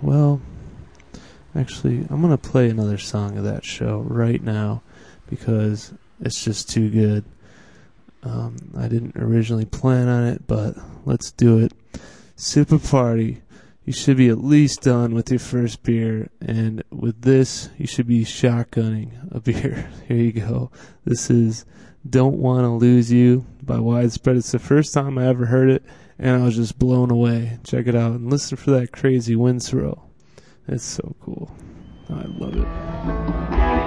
well, 0.00 0.40
actually, 1.54 2.06
I'm 2.10 2.20
going 2.20 2.36
to 2.36 2.38
play 2.38 2.70
another 2.70 2.98
song 2.98 3.38
of 3.38 3.44
that 3.44 3.64
show 3.64 3.98
right 4.00 4.42
now 4.42 4.82
because 5.28 5.92
it's 6.20 6.44
just 6.44 6.68
too 6.70 6.90
good. 6.90 7.24
Um, 8.22 8.56
I 8.76 8.88
didn't 8.88 9.16
originally 9.16 9.64
plan 9.64 10.08
on 10.08 10.24
it, 10.24 10.46
but 10.46 10.76
let's 11.04 11.32
do 11.32 11.58
it. 11.58 11.72
Super 12.36 12.78
Party. 12.78 13.42
You 13.84 13.92
should 13.92 14.16
be 14.16 14.28
at 14.28 14.38
least 14.38 14.82
done 14.82 15.12
with 15.12 15.30
your 15.30 15.40
first 15.40 15.82
beer, 15.82 16.30
and 16.40 16.84
with 16.90 17.22
this, 17.22 17.68
you 17.76 17.86
should 17.86 18.06
be 18.06 18.24
shotgunning 18.24 19.10
a 19.34 19.40
beer. 19.40 19.90
Here 20.06 20.16
you 20.16 20.32
go. 20.32 20.70
This 21.04 21.30
is 21.30 21.64
Don't 22.08 22.38
Want 22.38 22.64
to 22.64 22.68
Lose 22.68 23.10
You 23.10 23.44
by 23.60 23.80
Widespread. 23.80 24.36
It's 24.36 24.52
the 24.52 24.60
first 24.60 24.94
time 24.94 25.18
I 25.18 25.26
ever 25.26 25.46
heard 25.46 25.68
it, 25.68 25.82
and 26.16 26.40
I 26.40 26.44
was 26.44 26.54
just 26.54 26.78
blown 26.78 27.10
away. 27.10 27.58
Check 27.64 27.88
it 27.88 27.96
out 27.96 28.12
and 28.12 28.30
listen 28.30 28.56
for 28.56 28.70
that 28.70 28.92
crazy 28.92 29.34
wind 29.34 29.64
swirl. 29.64 30.08
It's 30.68 30.84
so 30.84 31.16
cool. 31.20 31.50
I 32.08 32.22
love 32.38 32.56
it. 32.56 33.81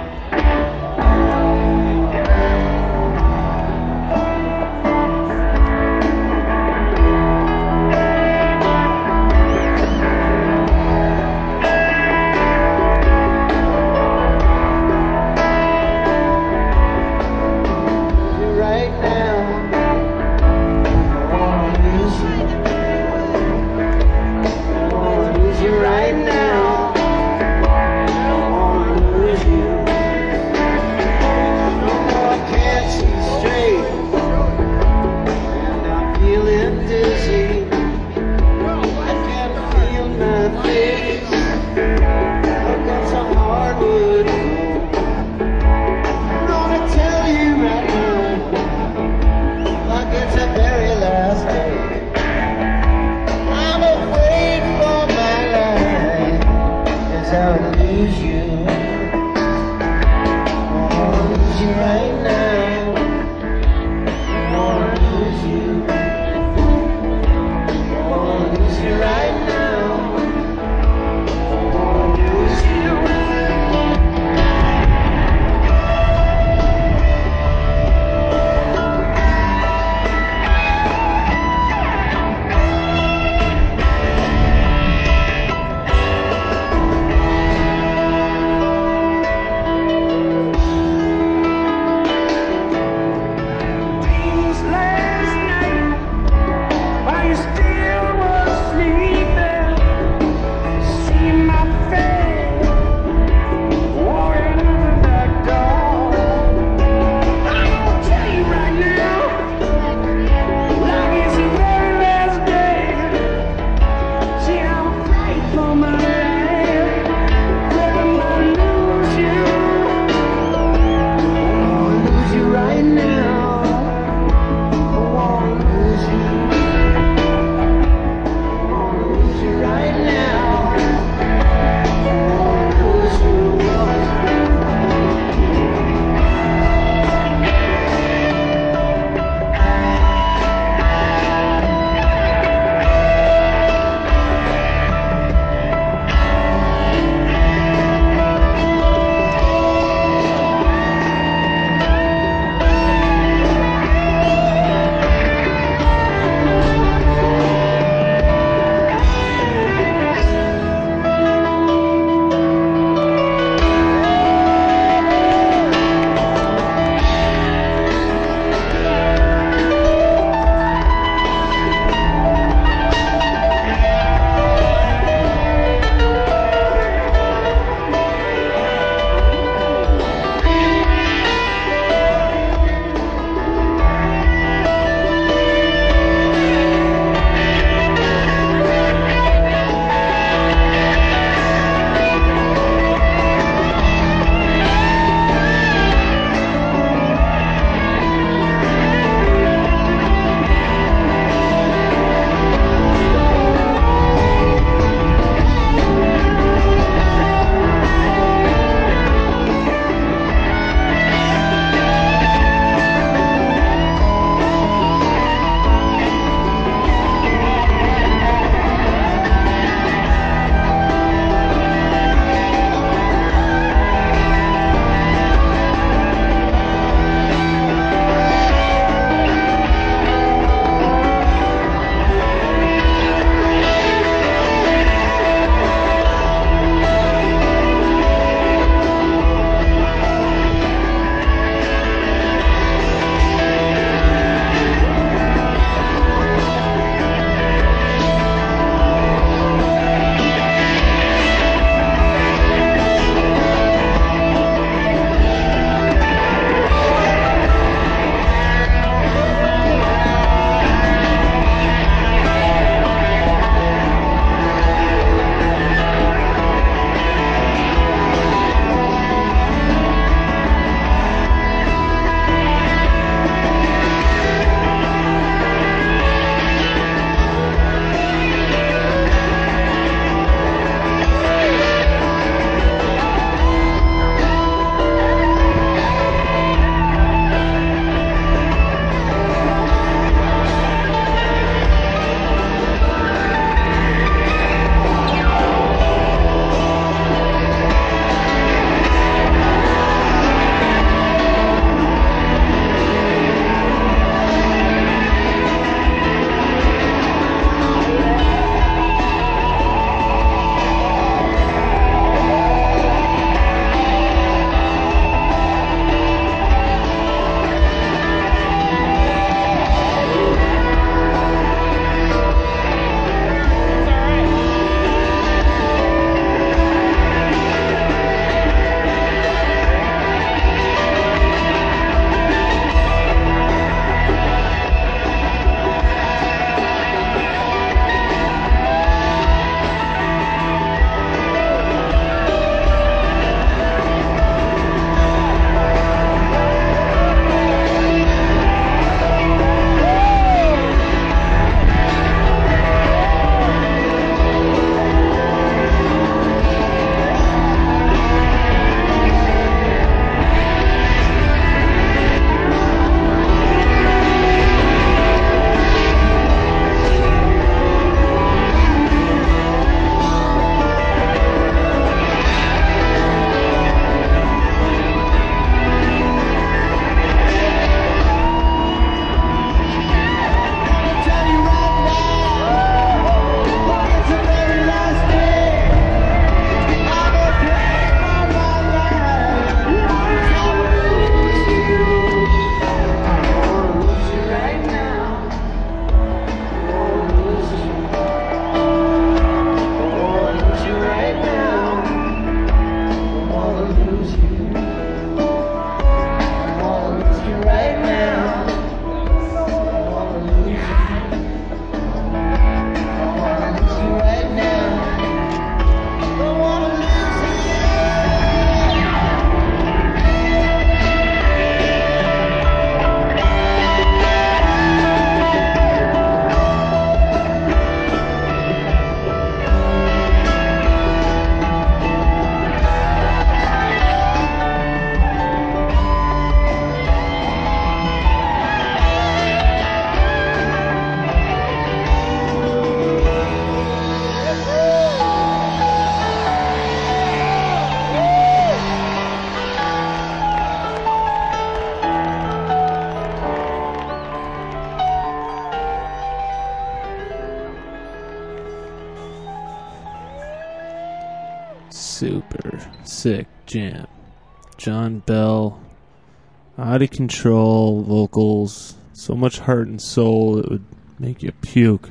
Out 466.76 466.82
of 466.82 466.92
control 466.92 467.84
vocals, 467.84 468.76
so 468.92 469.16
much 469.16 469.40
heart 469.40 469.66
and 469.66 469.82
soul 469.82 470.40
it 470.40 470.50
would 470.50 470.66
make 471.00 471.24
you 471.24 471.32
puke. 471.32 471.90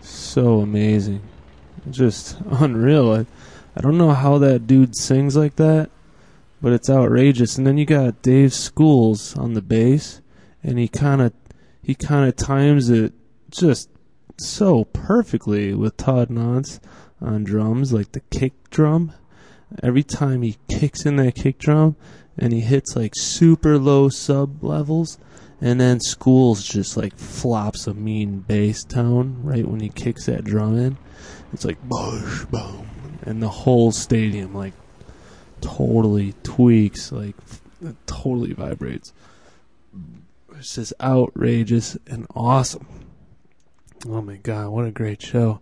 So 0.00 0.60
amazing, 0.60 1.20
just 1.90 2.38
unreal. 2.50 3.12
I, 3.12 3.26
I 3.76 3.82
don't 3.82 3.98
know 3.98 4.12
how 4.12 4.38
that 4.38 4.66
dude 4.66 4.96
sings 4.96 5.36
like 5.36 5.56
that, 5.56 5.90
but 6.62 6.72
it's 6.72 6.88
outrageous. 6.88 7.58
And 7.58 7.66
then 7.66 7.76
you 7.76 7.84
got 7.84 8.22
Dave 8.22 8.54
Schools 8.54 9.36
on 9.36 9.52
the 9.52 9.60
bass, 9.60 10.22
and 10.62 10.78
he 10.78 10.88
kind 10.88 11.20
of 11.20 11.34
he 11.82 11.94
kind 11.94 12.26
of 12.26 12.36
times 12.36 12.88
it 12.88 13.12
just 13.50 13.90
so 14.38 14.84
perfectly 14.84 15.74
with 15.74 15.98
Todd 15.98 16.30
Nance 16.30 16.80
on 17.20 17.44
drums, 17.44 17.92
like 17.92 18.12
the 18.12 18.20
kick 18.20 18.70
drum. 18.70 19.12
Every 19.82 20.02
time 20.02 20.40
he 20.40 20.56
kicks 20.70 21.04
in 21.04 21.16
that 21.16 21.34
kick 21.34 21.58
drum 21.58 21.96
and 22.40 22.52
he 22.52 22.60
hits 22.60 22.96
like 22.96 23.12
super 23.14 23.78
low 23.78 24.08
sub 24.08 24.64
levels, 24.64 25.18
and 25.60 25.80
then 25.80 26.00
Schools 26.00 26.64
just 26.64 26.96
like 26.96 27.16
flops 27.16 27.86
a 27.86 27.94
mean 27.94 28.40
bass 28.40 28.82
tone 28.82 29.40
right 29.42 29.66
when 29.66 29.80
he 29.80 29.90
kicks 29.90 30.26
that 30.26 30.44
drum 30.44 30.78
in. 30.78 30.96
It's 31.52 31.64
like 31.64 31.80
boom, 31.82 32.48
boom, 32.50 32.88
and 33.22 33.42
the 33.42 33.48
whole 33.48 33.92
stadium 33.92 34.54
like 34.54 34.74
totally 35.60 36.34
tweaks, 36.42 37.12
like 37.12 37.36
it 37.84 37.96
totally 38.06 38.54
vibrates. 38.54 39.12
It's 40.56 40.74
just 40.74 40.92
outrageous 41.00 41.96
and 42.06 42.26
awesome. 42.34 42.86
Oh 44.06 44.22
my 44.22 44.36
god, 44.36 44.68
what 44.70 44.86
a 44.86 44.90
great 44.90 45.20
show. 45.20 45.60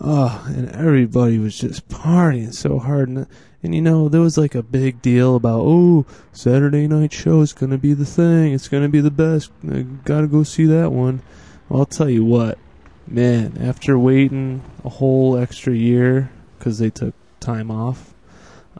Oh, 0.00 0.44
and 0.46 0.70
everybody 0.70 1.38
was 1.38 1.58
just 1.58 1.88
partying 1.88 2.54
so 2.54 2.78
hard. 2.78 3.08
And, 3.08 3.26
and 3.62 3.74
you 3.74 3.82
know, 3.82 4.08
there 4.08 4.20
was 4.20 4.38
like 4.38 4.54
a 4.54 4.62
big 4.62 5.02
deal 5.02 5.36
about, 5.36 5.60
oh, 5.60 6.06
Saturday 6.32 6.86
night 6.86 7.12
show 7.12 7.40
is 7.42 7.52
going 7.52 7.70
to 7.70 7.78
be 7.78 7.92
the 7.92 8.06
thing. 8.06 8.54
It's 8.54 8.68
going 8.68 8.82
to 8.82 8.88
be 8.88 9.00
the 9.00 9.10
best. 9.10 9.50
I 9.70 9.82
got 9.82 10.22
to 10.22 10.26
go 10.26 10.42
see 10.42 10.64
that 10.66 10.92
one. 10.92 11.22
Well, 11.68 11.80
I'll 11.80 11.86
tell 11.86 12.08
you 12.08 12.24
what, 12.24 12.58
man, 13.06 13.58
after 13.60 13.98
waiting 13.98 14.62
a 14.84 14.88
whole 14.88 15.36
extra 15.36 15.74
year 15.74 16.30
because 16.58 16.78
they 16.78 16.90
took 16.90 17.14
time 17.38 17.70
off, 17.70 18.14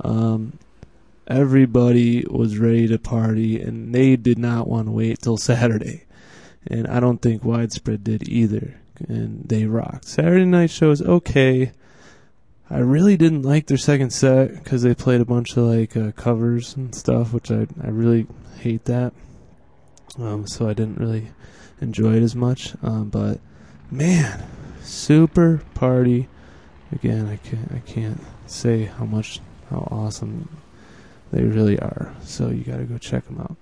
um, 0.02 0.58
everybody 1.26 2.24
was 2.28 2.58
ready 2.58 2.88
to 2.88 2.98
party 2.98 3.60
and 3.60 3.94
they 3.94 4.16
did 4.16 4.38
not 4.38 4.66
want 4.66 4.86
to 4.86 4.92
wait 4.92 5.20
till 5.20 5.36
Saturday. 5.36 6.04
And 6.66 6.86
I 6.88 7.00
don't 7.00 7.20
think 7.20 7.44
Widespread 7.44 8.02
did 8.02 8.28
either 8.28 8.80
and 9.08 9.48
they 9.48 9.66
rocked. 9.66 10.06
Saturday 10.06 10.44
night 10.44 10.70
show 10.70 10.88
was 10.88 11.02
okay. 11.02 11.72
I 12.72 12.78
really 12.78 13.16
didn't 13.16 13.42
like 13.42 13.66
their 13.66 13.76
second 13.76 14.10
set 14.10 14.54
because 14.54 14.82
they 14.82 14.94
played 14.94 15.20
a 15.20 15.24
bunch 15.24 15.56
of 15.56 15.64
like 15.64 15.96
uh, 15.96 16.12
covers 16.12 16.76
and 16.76 16.94
stuff, 16.94 17.32
which 17.32 17.50
I 17.50 17.66
I 17.82 17.88
really 17.88 18.26
hate 18.58 18.84
that. 18.84 19.12
Um, 20.18 20.46
so 20.46 20.68
I 20.68 20.74
didn't 20.74 20.98
really 20.98 21.28
enjoy 21.80 22.14
it 22.14 22.22
as 22.22 22.36
much. 22.36 22.74
Um, 22.82 23.08
but 23.08 23.40
man, 23.90 24.44
super 24.82 25.62
party. 25.74 26.28
Again, 26.92 27.26
I 27.26 27.36
can't 27.36 27.72
I 27.72 27.78
can't 27.80 28.20
say 28.46 28.84
how 28.84 29.04
much 29.04 29.40
how 29.68 29.88
awesome 29.90 30.48
they 31.32 31.42
really 31.42 31.78
are. 31.78 32.14
So 32.22 32.50
you 32.50 32.62
got 32.62 32.78
to 32.78 32.84
go 32.84 32.98
check 32.98 33.26
them 33.26 33.40
out. 33.40 33.56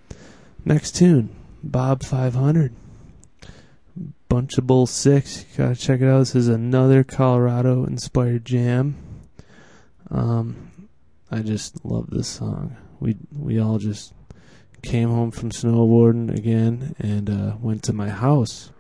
Next 0.67 0.95
tune, 0.95 1.35
Bob 1.63 2.03
500. 2.03 2.75
Bunchable 4.29 4.87
Six. 4.87 5.45
Gotta 5.57 5.75
check 5.75 6.01
it 6.01 6.09
out. 6.09 6.19
This 6.19 6.35
is 6.35 6.49
another 6.49 7.03
Colorado 7.03 7.85
inspired 7.85 8.45
jam. 8.45 8.97
Um, 10.11 10.89
I 11.31 11.41
just 11.41 11.85
love 11.85 12.11
this 12.11 12.29
song. 12.29 12.77
We 13.01 13.17
we 13.33 13.59
all 13.59 13.79
just 13.79 14.13
came 14.83 15.09
home 15.09 15.31
from 15.31 15.51
snowboarding 15.51 16.37
again 16.37 16.95
and 16.99 17.31
uh, 17.31 17.57
went 17.61 17.83
to 17.85 17.93
my 17.93 18.09
house. 18.09 18.71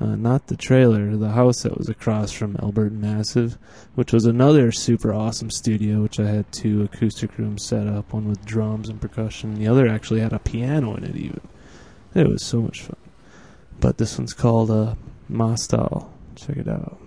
Uh, 0.00 0.14
not 0.14 0.46
the 0.46 0.56
trailer, 0.56 1.16
the 1.16 1.30
house 1.30 1.62
that 1.62 1.76
was 1.76 1.88
across 1.88 2.30
from 2.30 2.56
Albert 2.62 2.92
Massive, 2.92 3.58
which 3.96 4.12
was 4.12 4.26
another 4.26 4.70
super 4.70 5.12
awesome 5.12 5.50
studio, 5.50 6.02
which 6.02 6.20
I 6.20 6.26
had 6.28 6.52
two 6.52 6.84
acoustic 6.84 7.36
rooms 7.36 7.64
set 7.64 7.88
up, 7.88 8.12
one 8.12 8.28
with 8.28 8.44
drums 8.44 8.88
and 8.88 9.00
percussion, 9.00 9.54
the 9.56 9.66
other 9.66 9.88
actually 9.88 10.20
had 10.20 10.32
a 10.32 10.38
piano 10.38 10.94
in 10.94 11.02
it 11.02 11.16
even. 11.16 11.40
It 12.14 12.28
was 12.28 12.44
so 12.44 12.60
much 12.62 12.82
fun. 12.82 12.96
But 13.80 13.98
this 13.98 14.18
one's 14.18 14.34
called 14.34 14.70
uh, 14.70 14.94
Mostal. 15.28 16.12
Check 16.34 16.56
it 16.56 16.68
out. 16.68 17.00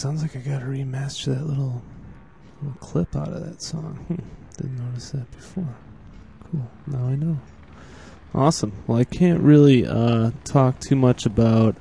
Sounds 0.00 0.22
like 0.22 0.34
I 0.34 0.38
gotta 0.38 0.64
remaster 0.64 1.26
that 1.26 1.46
little 1.46 1.82
little 2.62 2.78
clip 2.80 3.14
out 3.14 3.28
of 3.28 3.44
that 3.44 3.60
song. 3.60 3.98
Didn't 4.56 4.78
notice 4.78 5.10
that 5.10 5.30
before. 5.30 5.76
Cool. 6.50 6.70
Now 6.86 7.06
I 7.08 7.16
know. 7.16 7.38
Awesome. 8.34 8.72
Well, 8.86 8.96
I 8.96 9.04
can't 9.04 9.40
really 9.40 9.86
uh, 9.86 10.30
talk 10.44 10.80
too 10.80 10.96
much 10.96 11.26
about 11.26 11.76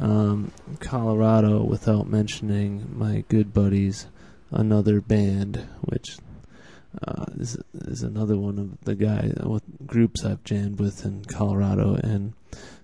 um, 0.00 0.50
Colorado 0.80 1.62
without 1.62 2.08
mentioning 2.08 2.90
my 2.92 3.22
good 3.28 3.54
buddies, 3.54 4.08
another 4.50 5.00
band, 5.00 5.64
which 5.82 6.16
uh, 7.06 7.26
is 7.38 7.56
is 7.72 8.02
another 8.02 8.36
one 8.36 8.58
of 8.58 8.80
the 8.80 8.96
what 9.44 9.86
groups 9.86 10.24
I've 10.24 10.42
jammed 10.42 10.80
with 10.80 11.04
in 11.04 11.24
Colorado, 11.26 11.94
and 11.94 12.32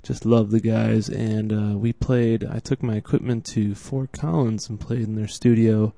just 0.02 0.24
love 0.24 0.50
the 0.50 0.60
guys. 0.60 1.08
And 1.08 1.52
uh, 1.52 1.78
we 1.78 1.92
played. 1.92 2.44
I 2.44 2.58
took 2.58 2.82
my 2.82 2.94
equipment 2.94 3.44
to 3.46 3.74
Fort 3.74 4.12
Collins 4.12 4.68
and 4.68 4.80
played 4.80 5.02
in 5.02 5.16
their 5.16 5.28
studio. 5.28 5.92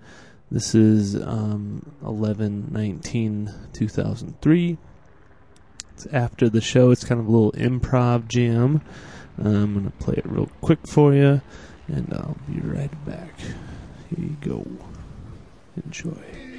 This 0.51 0.75
is 0.75 1.17
um, 1.17 1.93
11 2.05 2.69
19 2.71 3.55
2003. 3.73 4.79
It's 5.95 6.07
after 6.07 6.49
the 6.49 6.61
show. 6.61 6.91
It's 6.91 7.05
kind 7.05 7.21
of 7.21 7.27
a 7.27 7.31
little 7.31 7.53
improv 7.53 8.29
jam. 8.29 8.83
Uh, 9.43 9.49
I'm 9.49 9.75
gonna 9.75 9.91
play 9.99 10.17
it 10.19 10.27
real 10.27 10.51
quick 10.61 10.87
for 10.87 11.15
you, 11.15 11.41
and 11.89 12.13
I'll 12.13 12.37
be 12.47 12.61
right 12.61 13.07
back. 13.07 13.39
Here 13.39 14.19
you 14.19 14.37
go. 14.41 14.67
Enjoy. 15.83 16.52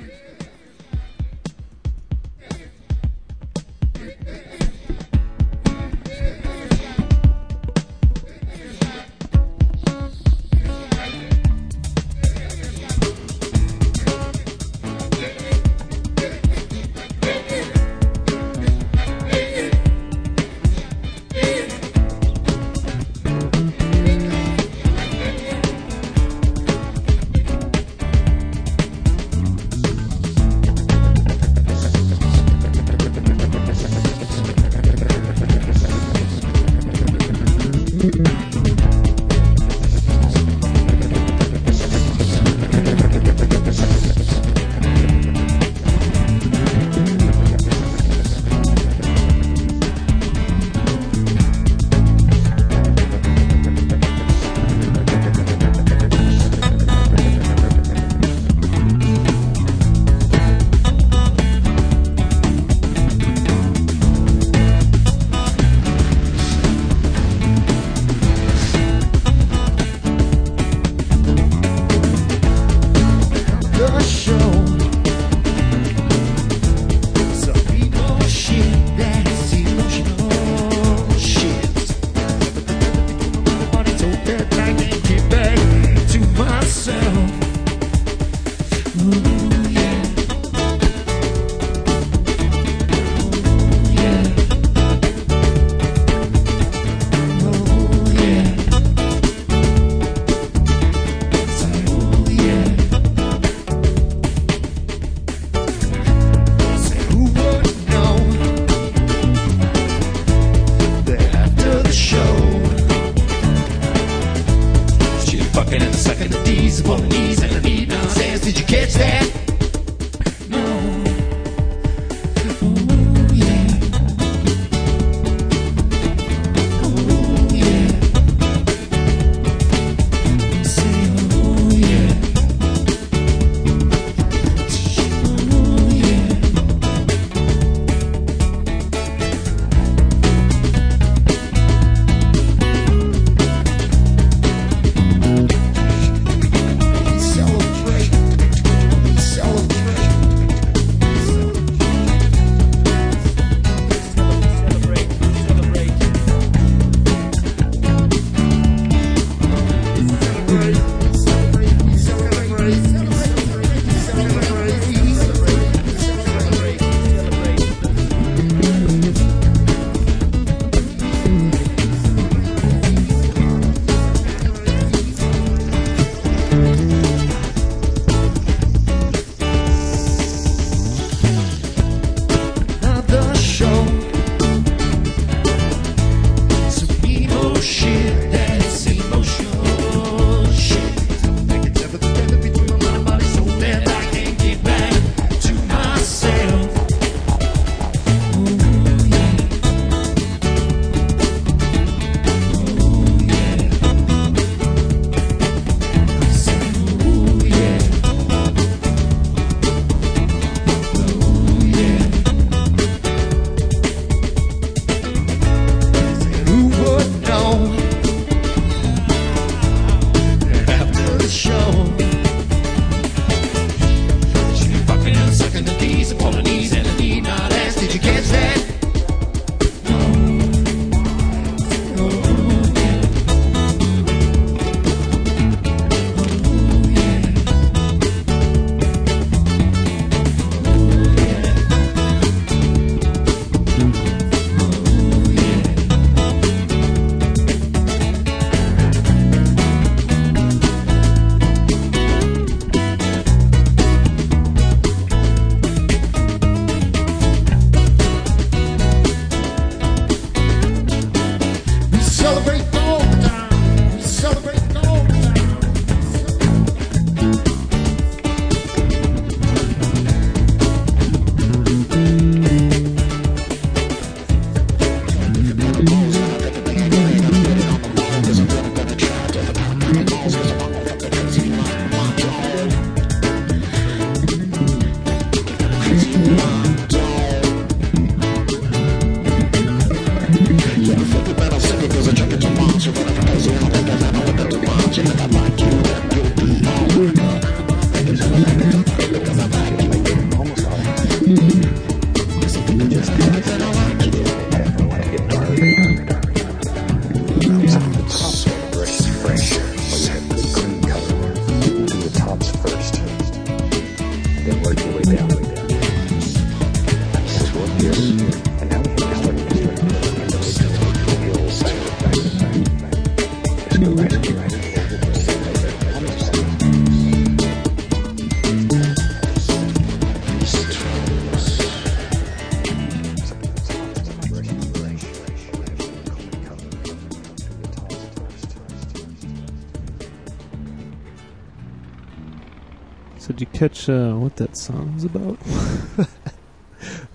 Catch 343.64 343.88
uh, 343.88 344.12
what 344.16 344.36
that 344.36 344.58
song 344.58 344.94
was 344.94 345.06
about? 345.06 345.40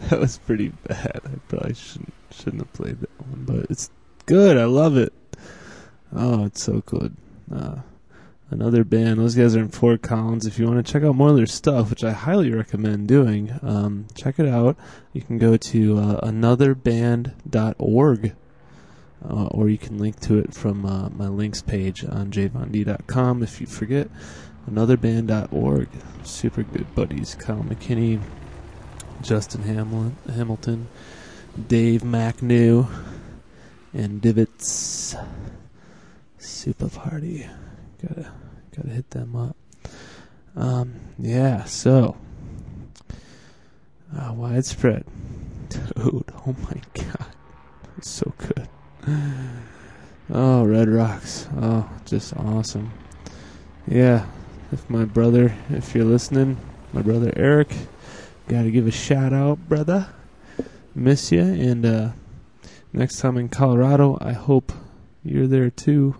that 0.08 0.18
was 0.18 0.38
pretty 0.38 0.68
bad. 0.86 1.20
I 1.26 1.36
probably 1.46 1.74
shouldn't 1.74 2.14
shouldn't 2.30 2.62
have 2.62 2.72
played 2.72 3.00
that 3.00 3.20
one, 3.20 3.44
but 3.44 3.70
it's 3.70 3.90
good. 4.24 4.56
I 4.56 4.64
love 4.64 4.96
it. 4.96 5.12
Oh, 6.10 6.46
it's 6.46 6.62
so 6.62 6.80
good. 6.86 7.14
Uh, 7.54 7.80
another 8.48 8.82
band. 8.82 9.18
Those 9.18 9.34
guys 9.34 9.54
are 9.56 9.60
in 9.60 9.68
Fort 9.68 10.00
Collins. 10.00 10.46
If 10.46 10.58
you 10.58 10.66
want 10.66 10.86
to 10.86 10.90
check 10.90 11.02
out 11.02 11.16
more 11.16 11.28
of 11.28 11.36
their 11.36 11.44
stuff, 11.44 11.90
which 11.90 12.02
I 12.02 12.12
highly 12.12 12.50
recommend 12.50 13.08
doing, 13.08 13.52
um, 13.60 14.06
check 14.14 14.38
it 14.38 14.48
out. 14.48 14.78
You 15.12 15.20
can 15.20 15.36
go 15.36 15.58
to 15.58 15.98
uh, 15.98 16.26
anotherband.org. 16.26 18.34
Uh, 19.28 19.46
or 19.46 19.68
you 19.68 19.76
can 19.76 19.98
link 19.98 20.20
to 20.20 20.38
it 20.38 20.54
from 20.54 20.86
uh, 20.86 21.08
my 21.08 21.26
links 21.26 21.60
page 21.60 22.04
on 22.04 22.30
jvond.com 22.30 23.42
if 23.42 23.60
you 23.60 23.66
forget 23.66 24.08
anotherband.org. 24.68 25.88
Super 26.24 26.62
good 26.62 26.94
buddies. 26.94 27.34
Kyle 27.34 27.64
McKinney, 27.64 28.20
Justin 29.22 29.62
Hamlin, 29.62 30.16
Hamilton, 30.32 30.88
Dave 31.68 32.02
McNew, 32.02 32.88
and 33.92 34.20
Divots. 34.20 35.16
Super 36.38 36.88
party. 36.88 37.48
Gotta 38.02 38.30
gotta 38.76 38.90
hit 38.90 39.10
them 39.10 39.34
up. 39.34 39.56
Um, 40.56 40.94
yeah, 41.18 41.64
so 41.64 42.16
uh, 44.16 44.32
widespread. 44.34 45.04
Dude, 45.68 46.24
oh 46.46 46.54
my 46.62 46.80
god. 46.94 47.26
It's 47.96 48.10
so 48.10 48.32
good. 48.38 48.68
Oh, 50.30 50.64
Red 50.64 50.88
Rocks. 50.88 51.48
Oh, 51.56 51.88
just 52.04 52.36
awesome. 52.36 52.92
Yeah, 53.86 54.26
if 54.72 54.88
my 54.88 55.04
brother, 55.04 55.54
if 55.70 55.94
you're 55.94 56.04
listening, 56.04 56.58
my 56.92 57.02
brother 57.02 57.32
Eric, 57.36 57.74
gotta 58.48 58.70
give 58.70 58.86
a 58.86 58.90
shout 58.90 59.32
out, 59.32 59.68
brother. 59.68 60.08
Miss 60.94 61.30
you, 61.30 61.40
and 61.40 61.86
uh, 61.86 62.10
next 62.92 63.18
time 63.18 63.36
in 63.36 63.48
Colorado, 63.48 64.18
I 64.20 64.32
hope 64.32 64.72
you're 65.22 65.46
there 65.46 65.70
too. 65.70 66.16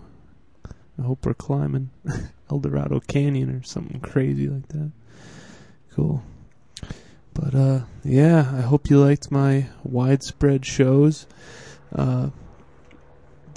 I 0.97 1.03
hope 1.03 1.25
we're 1.25 1.33
climbing 1.33 1.91
Eldorado 2.51 2.99
Canyon 3.01 3.49
or 3.49 3.63
something 3.63 3.99
crazy 3.99 4.47
like 4.47 4.67
that. 4.69 4.91
Cool. 5.93 6.23
But 7.33 7.55
uh, 7.55 7.81
yeah, 8.03 8.51
I 8.55 8.61
hope 8.61 8.89
you 8.89 8.99
liked 8.99 9.31
my 9.31 9.67
widespread 9.83 10.65
shows. 10.65 11.25
Uh, 11.93 12.29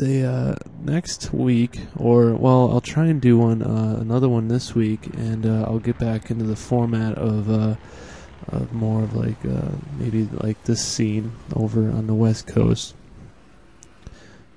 the 0.03 0.24
uh, 0.26 0.55
next 0.80 1.32
week, 1.32 1.78
or 1.96 2.34
well, 2.34 2.72
I'll 2.72 2.80
try 2.80 3.07
and 3.07 3.20
do 3.20 3.38
one, 3.38 3.62
uh, 3.62 3.98
another 4.00 4.28
one 4.28 4.48
this 4.48 4.74
week, 4.74 5.07
and 5.14 5.46
uh, 5.46 5.64
I'll 5.68 5.78
get 5.78 5.98
back 5.98 6.30
into 6.30 6.44
the 6.44 6.57
format 6.57 7.16
of 7.16 7.48
uh, 7.48 7.76
of 8.48 8.72
more 8.72 9.05
of 9.05 9.14
like 9.14 9.44
uh, 9.44 9.70
maybe 9.98 10.28
like 10.32 10.62
this 10.64 10.84
scene 10.84 11.32
over 11.55 11.88
on 11.90 12.09
the 12.09 12.14
West 12.14 12.48
Coast. 12.48 12.94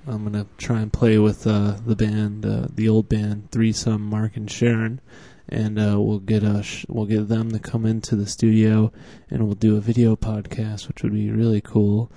I'm 0.08 0.24
gonna 0.24 0.46
try 0.58 0.80
and 0.80 0.92
play 0.92 1.18
with 1.18 1.46
uh, 1.46 1.76
the 1.84 1.96
band, 1.96 2.42
the 2.42 2.88
old 2.88 3.08
band, 3.08 3.50
Threesome, 3.52 4.02
Mark 4.02 4.36
and 4.36 4.50
Sharon, 4.50 5.00
and 5.48 5.76
we'll 5.76 6.18
get 6.18 6.42
sh- 6.64 6.86
we'll 6.88 7.06
get 7.06 7.28
them 7.28 7.52
to 7.52 7.60
come 7.60 7.86
into 7.86 8.16
the 8.16 8.26
studio, 8.26 8.92
and 9.30 9.44
we'll 9.44 9.54
do 9.54 9.76
a 9.76 9.80
video 9.80 10.16
podcast, 10.16 10.88
which 10.88 11.04
would 11.04 11.12
be 11.12 11.30
really 11.30 11.60
cool, 11.60 12.10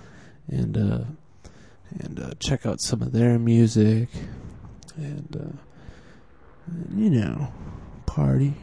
and 0.48 1.16
and 1.98 2.20
uh, 2.20 2.32
check 2.40 2.66
out 2.66 2.82
some 2.82 3.02
of 3.02 3.12
their 3.12 3.40
music, 3.40 4.10
and, 4.96 5.36
uh, 5.36 5.58
you 6.96 7.10
know, 7.10 7.52
party. 8.06 8.54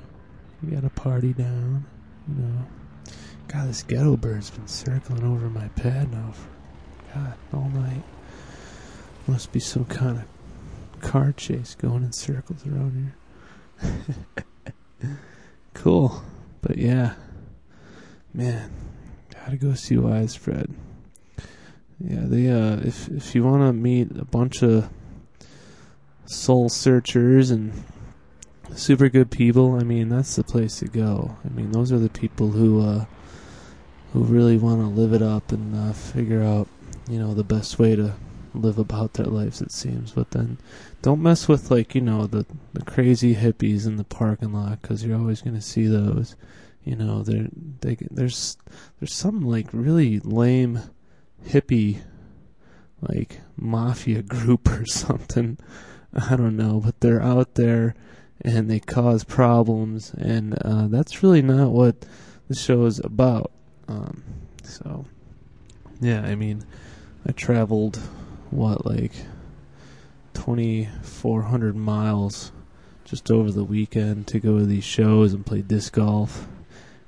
You 0.63 0.71
got 0.71 0.83
to 0.83 0.91
party 0.91 1.33
down, 1.33 1.85
you 2.29 2.43
know. 2.43 2.67
God, 3.49 3.69
this 3.69 3.83
ghetto 3.83 4.17
bird's 4.17 4.51
been 4.51 4.67
circling 4.67 5.25
over 5.25 5.49
my 5.49 5.69
pad 5.69 6.11
now 6.11 6.33
for 6.33 6.49
God 7.15 7.35
all 7.53 7.69
night. 7.71 8.03
Must 9.27 9.53
be 9.53 9.61
some 9.61 9.85
kind 9.85 10.19
of 10.19 11.01
car 11.01 11.33
chase 11.33 11.75
going 11.75 12.03
in 12.03 12.13
circles 12.13 12.67
around 12.67 13.13
here. 13.81 14.45
cool, 15.75 16.23
but 16.63 16.79
yeah, 16.79 17.15
man, 18.33 18.71
gotta 19.33 19.57
go 19.57 19.75
see 19.75 19.97
Widespread. 19.97 20.73
Yeah, 21.99 22.25
they 22.25 22.49
uh 22.49 22.81
if 22.85 23.09
if 23.09 23.35
you 23.35 23.43
want 23.45 23.63
to 23.63 23.73
meet 23.73 24.11
a 24.13 24.25
bunch 24.25 24.63
of 24.63 24.89
soul 26.27 26.69
searchers 26.69 27.51
and 27.51 27.85
super 28.75 29.09
good 29.09 29.31
people, 29.31 29.77
I 29.77 29.83
mean, 29.83 30.11
that's 30.11 30.37
the 30.37 30.45
place 30.45 30.81
to 30.81 30.89
go. 30.89 31.37
I 31.45 31.49
mean, 31.49 31.73
those 31.73 31.93
are 31.93 31.99
the 31.99 32.11
people 32.11 32.51
who 32.51 32.83
uh 32.83 33.07
who 34.13 34.25
really 34.25 34.59
want 34.59 34.81
to 34.81 34.87
live 34.87 35.13
it 35.13 35.23
up 35.23 35.53
and 35.53 35.75
uh, 35.75 35.93
figure 35.93 36.43
out, 36.43 36.69
you 37.09 37.19
know, 37.19 37.35
the 37.35 37.45
best 37.45 37.79
way 37.79 37.97
to 37.97 38.15
live 38.55 38.79
about 38.79 39.15
their 39.15 39.27
lives 39.27 39.61
it 39.61 39.71
seems, 39.71 40.13
but 40.13 40.31
then 40.31 40.57
don't 41.03 41.23
mess 41.23 41.49
with 41.49 41.71
like, 41.71 41.95
you 41.95 42.01
know, 42.03 42.27
the 42.27 42.45
the 42.75 42.85
crazy 42.85 43.35
hippies 43.35 43.87
in 43.87 43.97
the 43.97 44.05
parking 44.05 44.53
lot 44.53 44.83
cuz 44.83 45.03
you're 45.03 45.19
always 45.19 45.41
going 45.41 45.57
to 45.57 45.63
see 45.63 45.87
those. 45.87 46.37
You 46.85 46.95
know, 46.95 47.23
there 47.23 47.49
they 47.81 47.97
there's 48.11 48.59
there's 49.01 49.15
some 49.15 49.41
like 49.41 49.69
really 49.73 50.21
lame 50.21 50.81
hippie 51.49 52.01
like 53.01 53.41
mafia 53.57 54.23
group 54.35 54.69
or 54.69 54.87
something. 54.87 55.59
I 56.15 56.37
don't 56.37 56.57
know, 56.57 56.81
but 56.81 57.01
they're 57.01 57.23
out 57.23 57.55
there 57.55 57.95
and 58.43 58.71
they 58.71 58.81
cause 58.81 59.25
problems, 59.25 60.13
and 60.15 60.55
uh, 60.63 60.87
that's 60.89 61.23
really 61.23 61.43
not 61.43 61.71
what 61.71 62.07
the 62.49 62.55
show 62.55 62.85
is 62.85 63.01
about. 63.01 63.51
Um, 63.89 64.23
so, 64.63 65.07
yeah, 66.01 66.23
I 66.23 66.35
mean, 66.35 66.65
I 67.27 67.33
traveled 67.33 67.97
what 68.51 68.87
like 68.87 69.13
twenty 70.35 70.89
four 71.03 71.43
hundred 71.43 71.77
miles 71.77 72.53
just 73.05 73.31
over 73.31 73.51
the 73.51 73.65
weekend 73.65 74.27
to 74.29 74.41
go 74.41 74.59
to 74.59 74.67
these 74.67 74.85
shows 74.85 75.33
and 75.33 75.47
play 75.47 75.63
disc 75.63 75.95
golf. 75.95 76.47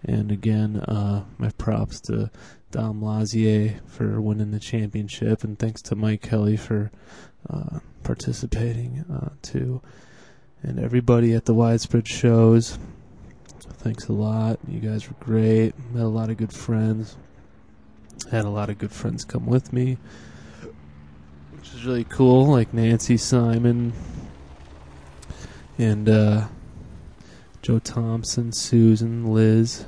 And 0.05 0.31
again, 0.31 0.77
uh, 0.77 1.25
my 1.39 1.51
props 1.59 2.01
to 2.03 2.31
Dom 2.71 3.03
Lazier 3.03 3.81
for 3.87 4.21
winning 4.21 4.51
the 4.51 4.61
championship, 4.61 5.43
and 5.43 5.59
thanks 5.59 5.81
to 5.83 5.95
Mike 5.97 6.23
Kelly 6.23 6.57
for 6.57 6.91
uh, 7.49 7.79
participating 8.03 9.05
uh, 9.11 9.31
too, 9.43 9.81
and 10.63 10.79
everybody 10.79 11.33
at 11.35 11.47
the 11.47 11.55
widespread 11.55 12.07
shows. 12.07 12.79
Thanks 13.79 14.09
a 14.09 14.13
lot. 14.13 14.59
You 14.67 14.81
guys 14.81 15.09
were 15.09 15.17
great. 15.21 15.73
Met 15.93 16.03
a 16.03 16.09
lot 16.09 16.31
of 16.31 16.37
good 16.37 16.53
friends. 16.53 17.17
Had 18.31 18.45
a 18.45 18.51
lot 18.51 18.71
of 18.71 18.79
good 18.79 18.93
friends 18.93 19.25
come 19.25 19.47
with 19.47 19.73
me. 19.73 19.99
which 21.53 21.69
is 21.75 21.85
really 21.87 22.05
cool. 22.05 22.47
Like 22.47 22.75
Nancy 22.75 23.17
Simon 23.17 23.93
and 25.79 26.09
uh, 26.09 26.49
Joe 27.63 27.79
Thompson, 27.79 28.53
Susan, 28.53 29.27
Liz. 29.33 29.87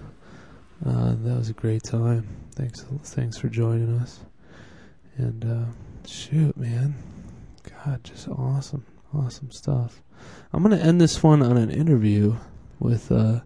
Uh, 0.84 1.14
that 1.22 1.36
was 1.36 1.50
a 1.50 1.54
great 1.54 1.82
time. 1.82 2.28
Thanks, 2.54 2.84
thanks 3.04 3.38
for 3.38 3.48
joining 3.48 3.98
us. 3.98 4.20
And 5.16 5.44
uh, 5.44 6.08
shoot, 6.08 6.56
man, 6.56 6.94
God, 7.84 8.04
just 8.04 8.28
awesome, 8.28 8.84
awesome 9.14 9.50
stuff. 9.50 10.02
I'm 10.52 10.62
gonna 10.62 10.76
end 10.76 11.00
this 11.00 11.22
one 11.22 11.42
on 11.42 11.56
an 11.56 11.70
interview 11.70 12.36
with 12.78 13.10
uh, 13.10 13.40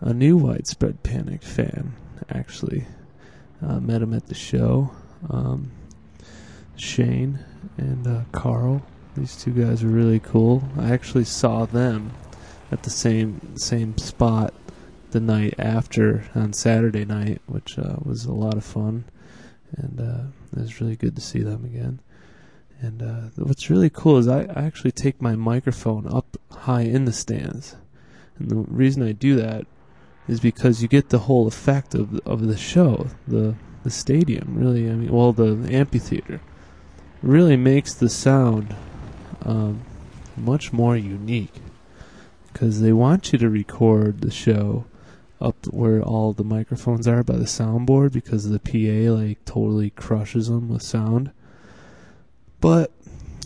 a 0.00 0.12
new 0.12 0.36
Widespread 0.36 1.02
Panic 1.02 1.42
fan. 1.42 1.94
Actually, 2.28 2.86
uh, 3.60 3.80
met 3.80 4.02
him 4.02 4.14
at 4.14 4.26
the 4.26 4.34
show. 4.34 4.90
Um, 5.30 5.70
Shane 6.76 7.38
and 7.78 8.06
uh, 8.06 8.22
Carl. 8.32 8.82
These 9.16 9.36
two 9.36 9.52
guys 9.52 9.82
are 9.82 9.88
really 9.88 10.20
cool. 10.20 10.62
I 10.78 10.90
actually 10.90 11.24
saw 11.24 11.66
them 11.66 12.12
at 12.70 12.82
the 12.82 12.90
same 12.90 13.56
same 13.56 13.96
spot 13.98 14.54
the 15.12 15.20
night 15.20 15.54
after 15.58 16.24
on 16.34 16.52
Saturday 16.52 17.04
night, 17.04 17.40
which 17.46 17.78
uh, 17.78 17.96
was 18.02 18.24
a 18.24 18.32
lot 18.32 18.56
of 18.56 18.64
fun, 18.64 19.04
and 19.76 20.00
uh, 20.00 20.56
it 20.56 20.62
was 20.62 20.80
really 20.80 20.96
good 20.96 21.14
to 21.14 21.22
see 21.22 21.42
them 21.42 21.64
again. 21.64 22.00
And 22.80 23.02
uh, 23.02 23.20
what's 23.36 23.70
really 23.70 23.90
cool 23.90 24.18
is 24.18 24.26
I, 24.26 24.40
I 24.42 24.64
actually 24.64 24.90
take 24.90 25.22
my 25.22 25.36
microphone 25.36 26.06
up 26.12 26.36
high 26.50 26.82
in 26.82 27.04
the 27.04 27.12
stands, 27.12 27.76
and 28.38 28.50
the 28.50 28.56
reason 28.56 29.02
I 29.02 29.12
do 29.12 29.36
that 29.36 29.66
is 30.26 30.40
because 30.40 30.82
you 30.82 30.88
get 30.88 31.10
the 31.10 31.20
whole 31.20 31.46
effect 31.46 31.94
of 31.94 32.18
of 32.26 32.46
the 32.46 32.56
show, 32.56 33.08
the 33.28 33.54
the 33.84 33.90
stadium. 33.90 34.56
Really, 34.56 34.90
I 34.90 34.94
mean, 34.94 35.12
well, 35.12 35.32
the 35.32 35.68
amphitheater 35.70 36.40
really 37.22 37.56
makes 37.56 37.94
the 37.94 38.08
sound 38.08 38.74
um, 39.44 39.82
much 40.36 40.72
more 40.72 40.96
unique 40.96 41.54
because 42.52 42.80
they 42.80 42.92
want 42.92 43.32
you 43.32 43.38
to 43.38 43.48
record 43.48 44.20
the 44.20 44.30
show 44.30 44.84
up 45.42 45.66
where 45.66 46.02
all 46.02 46.32
the 46.32 46.44
microphones 46.44 47.08
are 47.08 47.22
by 47.22 47.36
the 47.36 47.44
soundboard 47.44 48.12
because 48.12 48.48
the 48.48 48.58
PA 48.58 49.12
like 49.12 49.44
totally 49.44 49.90
crushes 49.90 50.48
them 50.48 50.68
with 50.68 50.82
sound. 50.82 51.32
But 52.60 52.92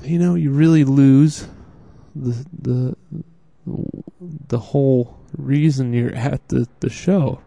you 0.04 0.18
know, 0.18 0.34
you 0.34 0.50
really 0.50 0.84
lose 0.84 1.48
the 2.14 2.46
the 2.52 2.96
the 4.48 4.58
whole 4.58 5.18
reason 5.36 5.92
you're 5.92 6.14
at 6.14 6.48
the 6.48 6.68
the 6.80 6.90
show. 6.90 7.40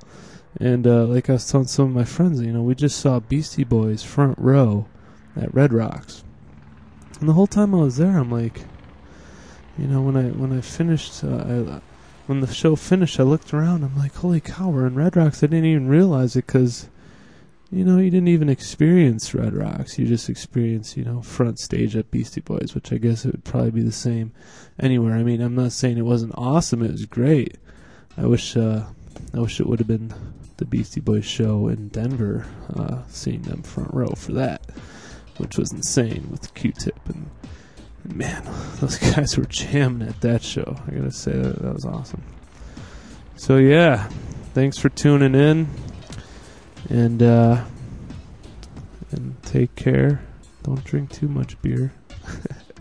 And 0.59 0.87
uh, 0.87 1.05
like 1.05 1.29
I 1.29 1.33
was 1.33 1.49
telling 1.49 1.67
some 1.67 1.89
of 1.89 1.95
my 1.95 2.03
friends, 2.03 2.41
you 2.41 2.51
know, 2.51 2.63
we 2.63 2.75
just 2.75 2.99
saw 2.99 3.19
Beastie 3.19 3.63
Boys 3.63 4.03
front 4.03 4.37
row 4.39 4.87
at 5.35 5.53
Red 5.53 5.71
Rocks, 5.71 6.23
and 7.19 7.29
the 7.29 7.33
whole 7.33 7.47
time 7.47 7.73
I 7.73 7.79
was 7.79 7.97
there, 7.97 8.17
I'm 8.17 8.31
like, 8.31 8.61
you 9.77 9.87
know, 9.87 10.01
when 10.01 10.17
I 10.17 10.29
when 10.31 10.51
I 10.51 10.61
finished, 10.61 11.23
uh, 11.23 11.27
I, 11.77 11.81
when 12.29 12.41
the 12.41 12.53
show 12.53 12.75
finished, 12.75 13.19
I 13.19 13.23
looked 13.23 13.55
around. 13.55 13.83
I'm 13.83 13.97
like, 13.97 14.13
holy 14.13 14.39
cow, 14.39 14.69
we're 14.69 14.85
in 14.85 14.93
Red 14.93 15.17
Rocks. 15.17 15.41
I 15.41 15.47
didn't 15.47 15.65
even 15.65 15.87
realize 15.87 16.35
it 16.35 16.45
because, 16.45 16.87
you 17.71 17.83
know, 17.83 17.97
you 17.97 18.11
didn't 18.11 18.27
even 18.27 18.49
experience 18.49 19.33
Red 19.33 19.55
Rocks. 19.55 19.97
You 19.97 20.05
just 20.05 20.29
experienced, 20.29 20.95
you 20.95 21.03
know, 21.03 21.23
front 21.23 21.57
stage 21.57 21.95
at 21.95 22.11
Beastie 22.11 22.41
Boys, 22.41 22.75
which 22.75 22.93
I 22.93 22.97
guess 22.97 23.25
it 23.25 23.31
would 23.31 23.45
probably 23.45 23.71
be 23.71 23.81
the 23.81 23.91
same 23.91 24.31
anywhere. 24.79 25.15
I 25.15 25.23
mean, 25.23 25.41
I'm 25.41 25.55
not 25.55 25.71
saying 25.71 25.97
it 25.97 26.03
wasn't 26.03 26.37
awesome. 26.37 26.83
It 26.83 26.91
was 26.91 27.07
great. 27.07 27.57
I 28.15 28.27
wish, 28.27 28.55
uh, 28.55 28.83
I 29.33 29.39
wish 29.39 29.59
it 29.59 29.65
would 29.65 29.79
have 29.79 29.87
been 29.87 30.13
the 30.57 30.65
Beastie 30.65 31.01
Boys 31.01 31.25
show 31.25 31.67
in 31.67 31.87
Denver, 31.87 32.45
uh, 32.75 32.99
seeing 33.07 33.41
them 33.41 33.63
front 33.63 33.91
row 33.91 34.13
for 34.15 34.33
that, 34.33 34.69
which 35.37 35.57
was 35.57 35.71
insane 35.71 36.27
with 36.29 36.53
Q-Tip 36.53 37.09
and 37.09 37.31
man, 38.13 38.43
those 38.79 38.97
guys 38.97 39.37
were 39.37 39.45
jamming 39.45 40.07
at 40.07 40.21
that 40.21 40.43
show. 40.43 40.75
I 40.87 40.91
gotta 40.91 41.11
say 41.11 41.31
that 41.31 41.61
that 41.61 41.73
was 41.73 41.85
awesome. 41.85 42.23
So 43.35 43.57
yeah, 43.57 44.09
thanks 44.53 44.77
for 44.77 44.89
tuning 44.89 45.35
in, 45.35 45.67
and 46.89 47.21
uh, 47.21 47.63
and 49.11 49.41
take 49.43 49.75
care. 49.75 50.21
Don't 50.63 50.83
drink 50.83 51.11
too 51.11 51.27
much 51.27 51.61
beer. 51.61 51.93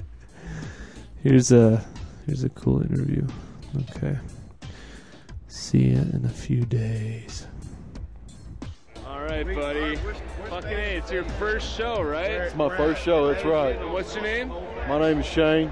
here's 1.22 1.52
a 1.52 1.84
here's 2.26 2.44
a 2.44 2.48
cool 2.50 2.82
interview. 2.82 3.26
Okay. 3.90 4.18
See 5.48 5.88
you 5.88 5.98
in 5.98 6.24
a 6.24 6.30
few 6.30 6.64
days. 6.64 7.47
All 9.28 9.34
right, 9.34 9.54
buddy. 9.54 9.96
Fucking 10.48 10.70
A, 10.70 10.96
it's 10.96 11.12
your 11.12 11.24
first 11.24 11.76
show, 11.76 12.00
right? 12.00 12.30
It's 12.30 12.54
my 12.54 12.74
first 12.78 13.02
show, 13.02 13.30
that's 13.30 13.44
right. 13.44 13.76
And 13.76 13.92
what's 13.92 14.14
your 14.14 14.24
name? 14.24 14.48
My 14.88 14.98
name 14.98 15.18
is 15.18 15.26
Shane. 15.26 15.70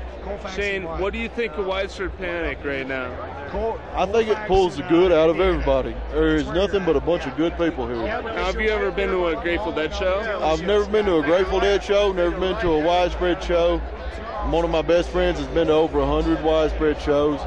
Shane, 0.54 0.82
what 0.82 1.14
do 1.14 1.18
you 1.18 1.30
think 1.30 1.54
of 1.54 1.64
Widespread 1.64 2.18
Panic 2.18 2.58
right 2.62 2.86
now? 2.86 3.10
I 3.94 4.04
think 4.04 4.28
it 4.28 4.36
pulls 4.46 4.76
the 4.76 4.82
good 4.82 5.10
out 5.10 5.30
of 5.30 5.40
everybody. 5.40 5.96
There 6.10 6.36
is 6.36 6.46
nothing 6.48 6.84
but 6.84 6.96
a 6.96 7.00
bunch 7.00 7.24
of 7.24 7.34
good 7.38 7.56
people 7.56 7.86
here. 7.86 7.96
Now, 7.96 8.20
have 8.20 8.60
you 8.60 8.68
ever 8.68 8.90
been 8.90 9.08
to 9.08 9.28
a 9.28 9.40
Grateful 9.40 9.72
Dead 9.72 9.94
show? 9.94 10.20
I've 10.42 10.66
never 10.66 10.84
been 10.84 11.06
to 11.06 11.16
a 11.16 11.22
Grateful 11.22 11.58
Dead 11.58 11.82
show, 11.82 12.12
never 12.12 12.38
been 12.38 12.60
to 12.60 12.72
a 12.72 12.84
widespread 12.84 13.42
show. 13.42 13.78
One 14.50 14.66
of 14.66 14.70
my 14.70 14.82
best 14.82 15.08
friends 15.08 15.38
has 15.38 15.48
been 15.48 15.68
to 15.68 15.72
over 15.72 16.00
100 16.00 16.44
widespread 16.44 17.00
shows, 17.00 17.40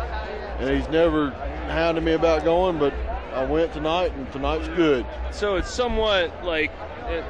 and 0.57 0.75
he's 0.75 0.89
never 0.89 1.29
hounded 1.67 2.03
me 2.03 2.13
about 2.13 2.43
going, 2.43 2.79
but 2.79 2.95
I 3.33 3.45
went 3.45 3.73
tonight, 3.73 4.11
and 4.13 4.31
tonight's 4.31 4.67
good. 4.69 5.05
So 5.31 5.55
it's 5.55 5.69
somewhat 5.69 6.43
like, 6.43 6.71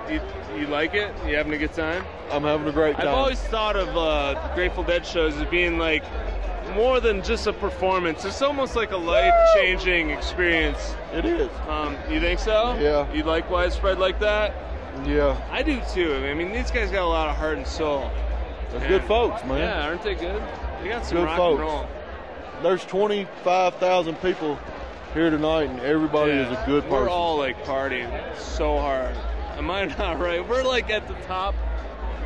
you, 0.10 0.22
you 0.58 0.68
like 0.68 0.93
it? 0.93 1.14
You 1.28 1.36
having 1.36 1.54
a 1.54 1.58
good 1.58 1.74
time? 1.74 2.04
I'm 2.32 2.43
having 2.43 2.68
a 2.68 2.72
great 2.72 2.95
time. 2.95 3.08
I've 3.08 3.14
always 3.14 3.39
thought 3.39 3.76
of 3.76 3.89
uh, 3.95 4.52
Grateful 4.56 4.84
Dead 4.84 5.06
shows 5.06 5.36
as 5.36 5.47
being 5.50 5.78
like 5.78 6.04
more 6.76 7.00
than 7.00 7.24
just 7.24 7.47
a 7.47 7.54
performance. 7.54 8.24
It's 8.26 8.41
almost 8.41 8.76
like 8.76 8.91
a 8.91 8.97
life-changing 8.97 10.12
experience. 10.12 10.95
It 11.14 11.26
is. 11.26 11.50
Um, 11.68 11.97
you 12.10 12.20
think 12.20 12.39
so? 12.39 12.78
Yeah. 12.80 13.12
You 13.14 13.24
like 13.24 13.50
Widespread 13.50 13.97
like 14.00 14.20
that? 14.20 14.54
Yeah. 15.06 15.39
I 15.52 15.64
do 15.64 15.82
too. 15.93 16.14
I 16.16 16.34
mean, 16.34 16.52
these 16.52 16.72
guys 16.72 16.91
got 16.91 17.04
a 17.04 17.08
lot 17.08 17.28
of 17.30 17.36
heart 17.36 17.58
and 17.58 17.66
soul. 17.68 18.10
That's 18.72 18.84
Yeah. 18.84 18.89
good 18.89 19.04
folks, 19.06 19.43
man. 19.45 19.58
Yeah, 19.60 19.88
aren't 19.88 20.04
they 20.04 20.16
good? 20.16 20.41
They 20.82 20.89
got 20.89 21.06
some 21.06 21.18
Good 21.18 21.24
rock 21.26 21.38
folks. 21.38 21.60
and 21.62 21.68
roll. 21.70 21.88
There's 22.62 22.86
25,000 22.86 24.16
people 24.22 24.60
here 25.14 25.30
tonight, 25.30 25.70
and 25.70 25.80
everybody 25.82 26.32
is 26.32 26.47
a 26.47 26.64
good 26.66 26.82
person. 26.84 26.97
We're 26.97 27.10
all 27.10 27.38
like 27.38 27.64
partying 27.64 28.10
so 28.38 28.78
hard. 28.78 29.16
Am 29.57 29.70
I 29.72 29.86
not 29.97 30.20
right? 30.20 30.47
We're 30.47 30.64
like 30.64 30.89
at 30.89 31.05
the 31.07 31.14
top 31.26 31.55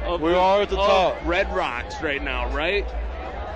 of 0.06 0.22
We 0.22 0.32
the, 0.32 0.38
are 0.38 0.62
at 0.62 0.70
the 0.70 0.76
top. 0.76 1.18
Red 1.26 1.54
Rocks 1.56 2.02
right 2.02 2.22
now, 2.22 2.54
right? 2.54 2.86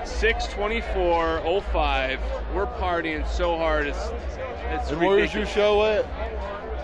62405. 0.05 2.19
We're 2.53 2.65
partying 2.65 3.28
so 3.28 3.57
hard. 3.57 3.88
It's 3.88 4.09
it's 4.69 4.91
and 4.91 5.01
where's 5.01 5.34
your 5.34 5.45
show 5.45 5.84
at? 5.86 6.05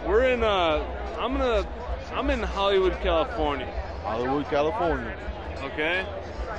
We're 0.05 0.25
in 0.25 0.43
uh 0.43 0.85
I'm 1.17 1.37
gonna 1.37 1.65
I'm 2.13 2.29
in 2.29 2.43
Hollywood, 2.43 2.99
California. 3.01 3.71
Hollywood, 4.03 4.45
California. 4.49 5.15
Okay? 5.63 6.05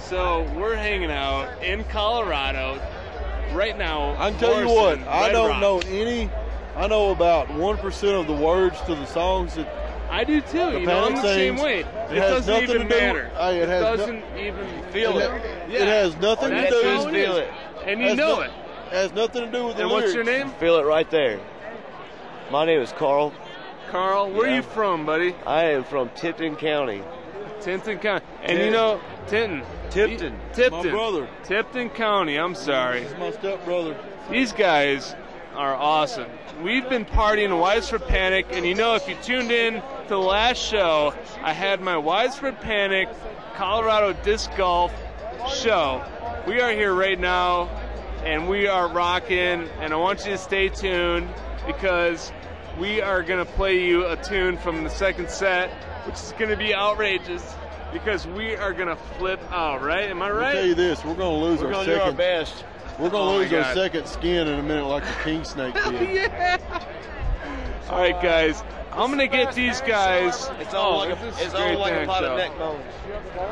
So 0.01 0.51
we're 0.57 0.77
hanging 0.77 1.11
out 1.11 1.63
in 1.63 1.85
Colorado 1.85 2.81
right 3.55 3.77
now. 3.79 4.15
I 4.19 4.31
can 4.31 4.39
tell 4.41 4.61
you 4.61 4.69
what, 4.69 4.99
I 5.07 5.27
Red 5.27 5.33
don't 5.33 5.49
Rocks. 5.51 5.61
know 5.61 5.79
any. 5.89 6.31
I 6.77 6.87
know 6.89 7.11
about 7.13 7.51
one 7.55 7.77
percent 7.79 8.15
of 8.15 8.27
the 8.27 8.35
words 8.35 8.81
to 8.83 8.95
the 8.95 9.07
songs 9.07 9.55
that 9.55 9.69
I 10.11 10.25
do 10.25 10.41
too. 10.41 10.59
The 10.73 10.81
you 10.81 10.87
know, 10.87 11.05
I'm 11.05 11.09
Panic 11.15 11.23
the 11.23 11.35
same 11.35 11.57
way. 11.57 11.81
It 11.81 11.87
It, 11.87 12.19
has 12.19 12.47
doesn't 12.47 12.53
nothing 12.53 12.69
even 12.71 12.89
to 12.89 12.89
do- 12.89 13.01
matter. 13.01 13.31
Hey, 13.37 13.59
it 13.61 13.69
has 13.69 13.83
doesn't 13.83 14.25
even 14.39 14.67
feel 14.91 15.19
it, 15.19 15.25
it. 15.25 15.31
ha- 15.31 15.67
Yeah. 15.69 15.79
it 15.83 15.89
has 15.89 16.17
nothing 16.17 16.51
to 16.51 16.55
That's 16.57 16.71
do. 16.71 16.83
how 16.83 17.07
it, 17.09 17.49
And 17.87 18.01
you 18.01 18.09
has 18.09 18.17
know 18.19 18.37
no- 18.37 18.41
it. 18.43 18.51
Has 18.91 19.13
nothing 19.13 19.45
to 19.47 19.51
do 19.51 19.67
with 19.67 19.77
the 19.77 19.83
And 19.83 19.91
lyrics. 19.91 20.15
what's 20.15 20.15
your 20.15 20.25
name? 20.25 20.51
Feel 20.61 20.77
it 20.79 20.83
right 20.83 21.09
there. 21.11 21.41
My 22.51 22.65
name 22.65 22.81
is 22.81 22.93
Carl. 22.93 23.33
Carl. 23.91 24.31
Where 24.31 24.51
are 24.51 24.55
you 24.57 24.63
from, 24.63 25.07
buddy? 25.07 25.35
I 25.47 25.65
am 25.67 25.85
from 25.85 26.11
Tipton 26.11 26.57
County. 26.57 27.03
Tinton 27.61 27.99
County. 27.99 28.25
And 28.43 28.59
you 28.59 28.71
know, 28.71 29.01
Tinton. 29.27 29.63
Tipton. 29.91 30.39
Tipton. 30.53 30.85
My 30.87 30.91
brother. 30.91 31.29
Tipton 31.45 31.91
County. 31.91 32.37
I'm 32.37 32.55
sorry. 32.55 33.05
He's 33.05 33.17
my 33.17 33.31
stepbrother. 33.31 33.97
These 34.31 34.53
guys 34.53 35.15
are 35.55 35.75
awesome. 35.75 36.31
We've 36.63 36.89
been 36.89 37.05
partying 37.05 37.59
Widespread 37.59 38.07
Panic, 38.07 38.47
and 38.51 38.67
you 38.67 38.75
know, 38.75 38.95
if 38.95 39.09
you 39.09 39.17
tuned 39.23 39.51
in 39.51 39.75
to 39.75 40.09
the 40.09 40.19
last 40.19 40.59
show, 40.59 41.15
I 41.43 41.53
had 41.53 41.81
my 41.81 41.97
Widespread 41.97 42.61
Panic 42.61 43.09
Colorado 43.55 44.13
Disc 44.25 44.51
Golf 44.57 44.93
show. 45.53 46.05
We 46.47 46.61
are 46.61 46.73
here 46.73 46.95
right 46.95 47.19
now, 47.19 47.69
and 48.25 48.49
we 48.49 48.67
are 48.67 48.89
rocking, 48.89 49.69
and 49.81 49.93
I 49.93 49.97
want 49.97 50.25
you 50.25 50.33
to 50.33 50.39
stay 50.39 50.69
tuned 50.69 51.29
because 51.67 52.33
we 52.79 53.01
are 53.01 53.23
going 53.23 53.45
to 53.45 53.53
play 53.53 53.85
you 53.85 54.07
a 54.07 54.17
tune 54.17 54.59
from 54.59 54.83
the 54.83 54.91
second 54.91 55.31
set, 55.31 55.71
which 56.07 56.17
is 56.17 56.35
going 56.39 56.51
to 56.51 56.57
be 56.57 56.75
outrageous 56.75 57.55
because 57.95 58.27
we 58.27 58.57
are 58.57 58.75
going 58.75 58.89
to 58.89 58.97
flip 58.97 59.41
out, 59.51 59.83
right? 59.83 60.11
Am 60.11 60.21
I 60.21 60.31
right? 60.31 60.47
I'll 60.49 60.53
tell 60.55 60.67
you 60.67 60.75
this: 60.75 61.03
we're 61.05 61.15
going 61.15 61.41
to 61.41 61.47
lose 61.47 61.61
We're 61.61 61.69
our 61.69 61.73
going 61.73 61.87
to 61.87 61.93
do 61.93 61.97
second. 61.99 62.11
our 62.11 62.17
best. 62.19 62.65
We're 62.99 63.09
going 63.09 63.23
Oh 63.23 63.43
to 63.45 63.51
my 63.51 63.57
lose 63.57 63.67
our 63.67 63.75
second 63.75 64.07
skin 64.07 64.47
in 64.49 64.59
a 64.59 64.63
minute, 64.63 64.85
like 64.87 65.05
the 65.05 65.23
king 65.25 65.45
snake 65.45 65.75
did. 65.89 66.15
yeah. 66.15 66.59
All 67.89 67.99
right, 67.99 68.21
guys. 68.23 68.63
I'm 68.93 69.11
gonna 69.11 69.27
get 69.27 69.53
these 69.57 69.81
guys. 69.81 70.49
It's 70.61 70.73
all 70.73 70.95
oh, 70.95 70.99
like 70.99 71.19
a, 71.19 71.27
is 71.27 71.41
it's 71.41 71.55
all 71.55 71.79
like 71.79 71.93
a 71.93 71.97
thanks, 71.97 72.13
pot 72.13 72.21
Joe. 72.21 72.33
of 72.33 72.39
neck 72.39 72.57
bones. 72.57 72.85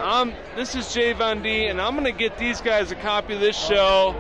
Um, 0.01 0.33
this 0.55 0.77
is 0.77 0.85
JVonD, 0.87 1.69
and 1.69 1.81
I'm 1.81 1.97
gonna 1.97 2.13
get 2.13 2.39
these 2.39 2.61
guys 2.61 2.93
a 2.93 2.95
copy 2.95 3.35
of 3.35 3.41
this 3.41 3.59
show. 3.59 4.15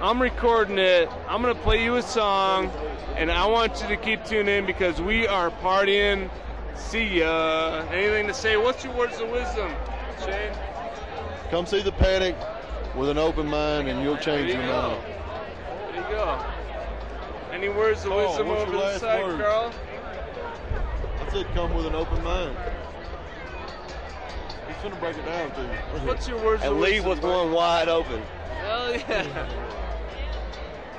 I'm 0.00 0.22
recording 0.22 0.78
it. 0.78 1.10
I'm 1.28 1.42
gonna 1.42 1.54
play 1.54 1.84
you 1.84 1.96
a 1.96 2.02
song, 2.02 2.70
and 3.14 3.30
I 3.30 3.44
want 3.44 3.82
you 3.82 3.88
to 3.88 3.96
keep 3.98 4.24
tuning 4.24 4.56
in 4.56 4.64
because 4.66 5.02
we 5.02 5.26
are 5.26 5.50
partying. 5.50 6.30
See 6.76 7.18
ya. 7.20 7.84
Anything 7.90 8.26
to 8.26 8.34
say? 8.34 8.56
What's 8.56 8.84
your 8.84 8.94
words 8.94 9.18
of 9.20 9.28
wisdom, 9.30 9.72
Shane? 10.24 10.52
Come 11.50 11.66
see 11.66 11.82
the 11.82 11.92
Panic 11.92 12.36
with 12.96 13.08
an 13.08 13.18
open 13.18 13.46
mind, 13.46 13.88
and 13.88 14.02
you'll 14.02 14.16
change 14.16 14.48
you 14.48 14.54
your 14.58 14.66
go. 14.66 14.88
mind. 14.88 15.02
There 15.92 15.96
you 15.96 16.16
go. 16.16 16.42
Any 17.52 17.68
words 17.68 18.04
of 18.04 18.10
Carl, 18.10 18.26
wisdom 18.28 18.48
what's 18.48 18.62
over 18.62 18.70
the 18.72 18.78
last 18.78 19.00
side, 19.00 19.22
words? 19.24 19.42
Carl? 19.42 19.72
I 21.20 21.32
said 21.32 21.46
come 21.54 21.74
with 21.74 21.86
an 21.86 21.94
open 21.94 22.22
mind. 22.24 22.56
He's 24.66 24.76
gonna 24.82 24.96
break 24.96 25.16
it 25.16 25.24
down 25.24 25.50
to 25.52 25.60
you. 25.62 26.06
What's 26.06 26.26
your 26.28 26.42
words 26.44 26.62
And 26.64 26.72
of 26.74 26.78
leave 26.80 27.04
wisdom? 27.04 27.10
with 27.10 27.20
buddy? 27.22 27.34
one 27.44 27.52
wide 27.52 27.88
open. 27.88 28.20
Hell 28.60 28.96
yeah. 28.96 29.48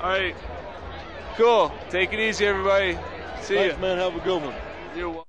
All 0.02 0.08
right. 0.10 0.34
Cool. 1.36 1.72
Take 1.90 2.12
it 2.12 2.20
easy, 2.20 2.46
everybody. 2.46 2.94
See 3.42 3.54
Thanks, 3.56 3.74
ya. 3.74 3.80
man. 3.80 3.98
Have 3.98 4.16
a 4.16 4.20
good 4.20 4.42
one. 4.42 4.54
You're 4.96 5.08
welcome. 5.10 5.24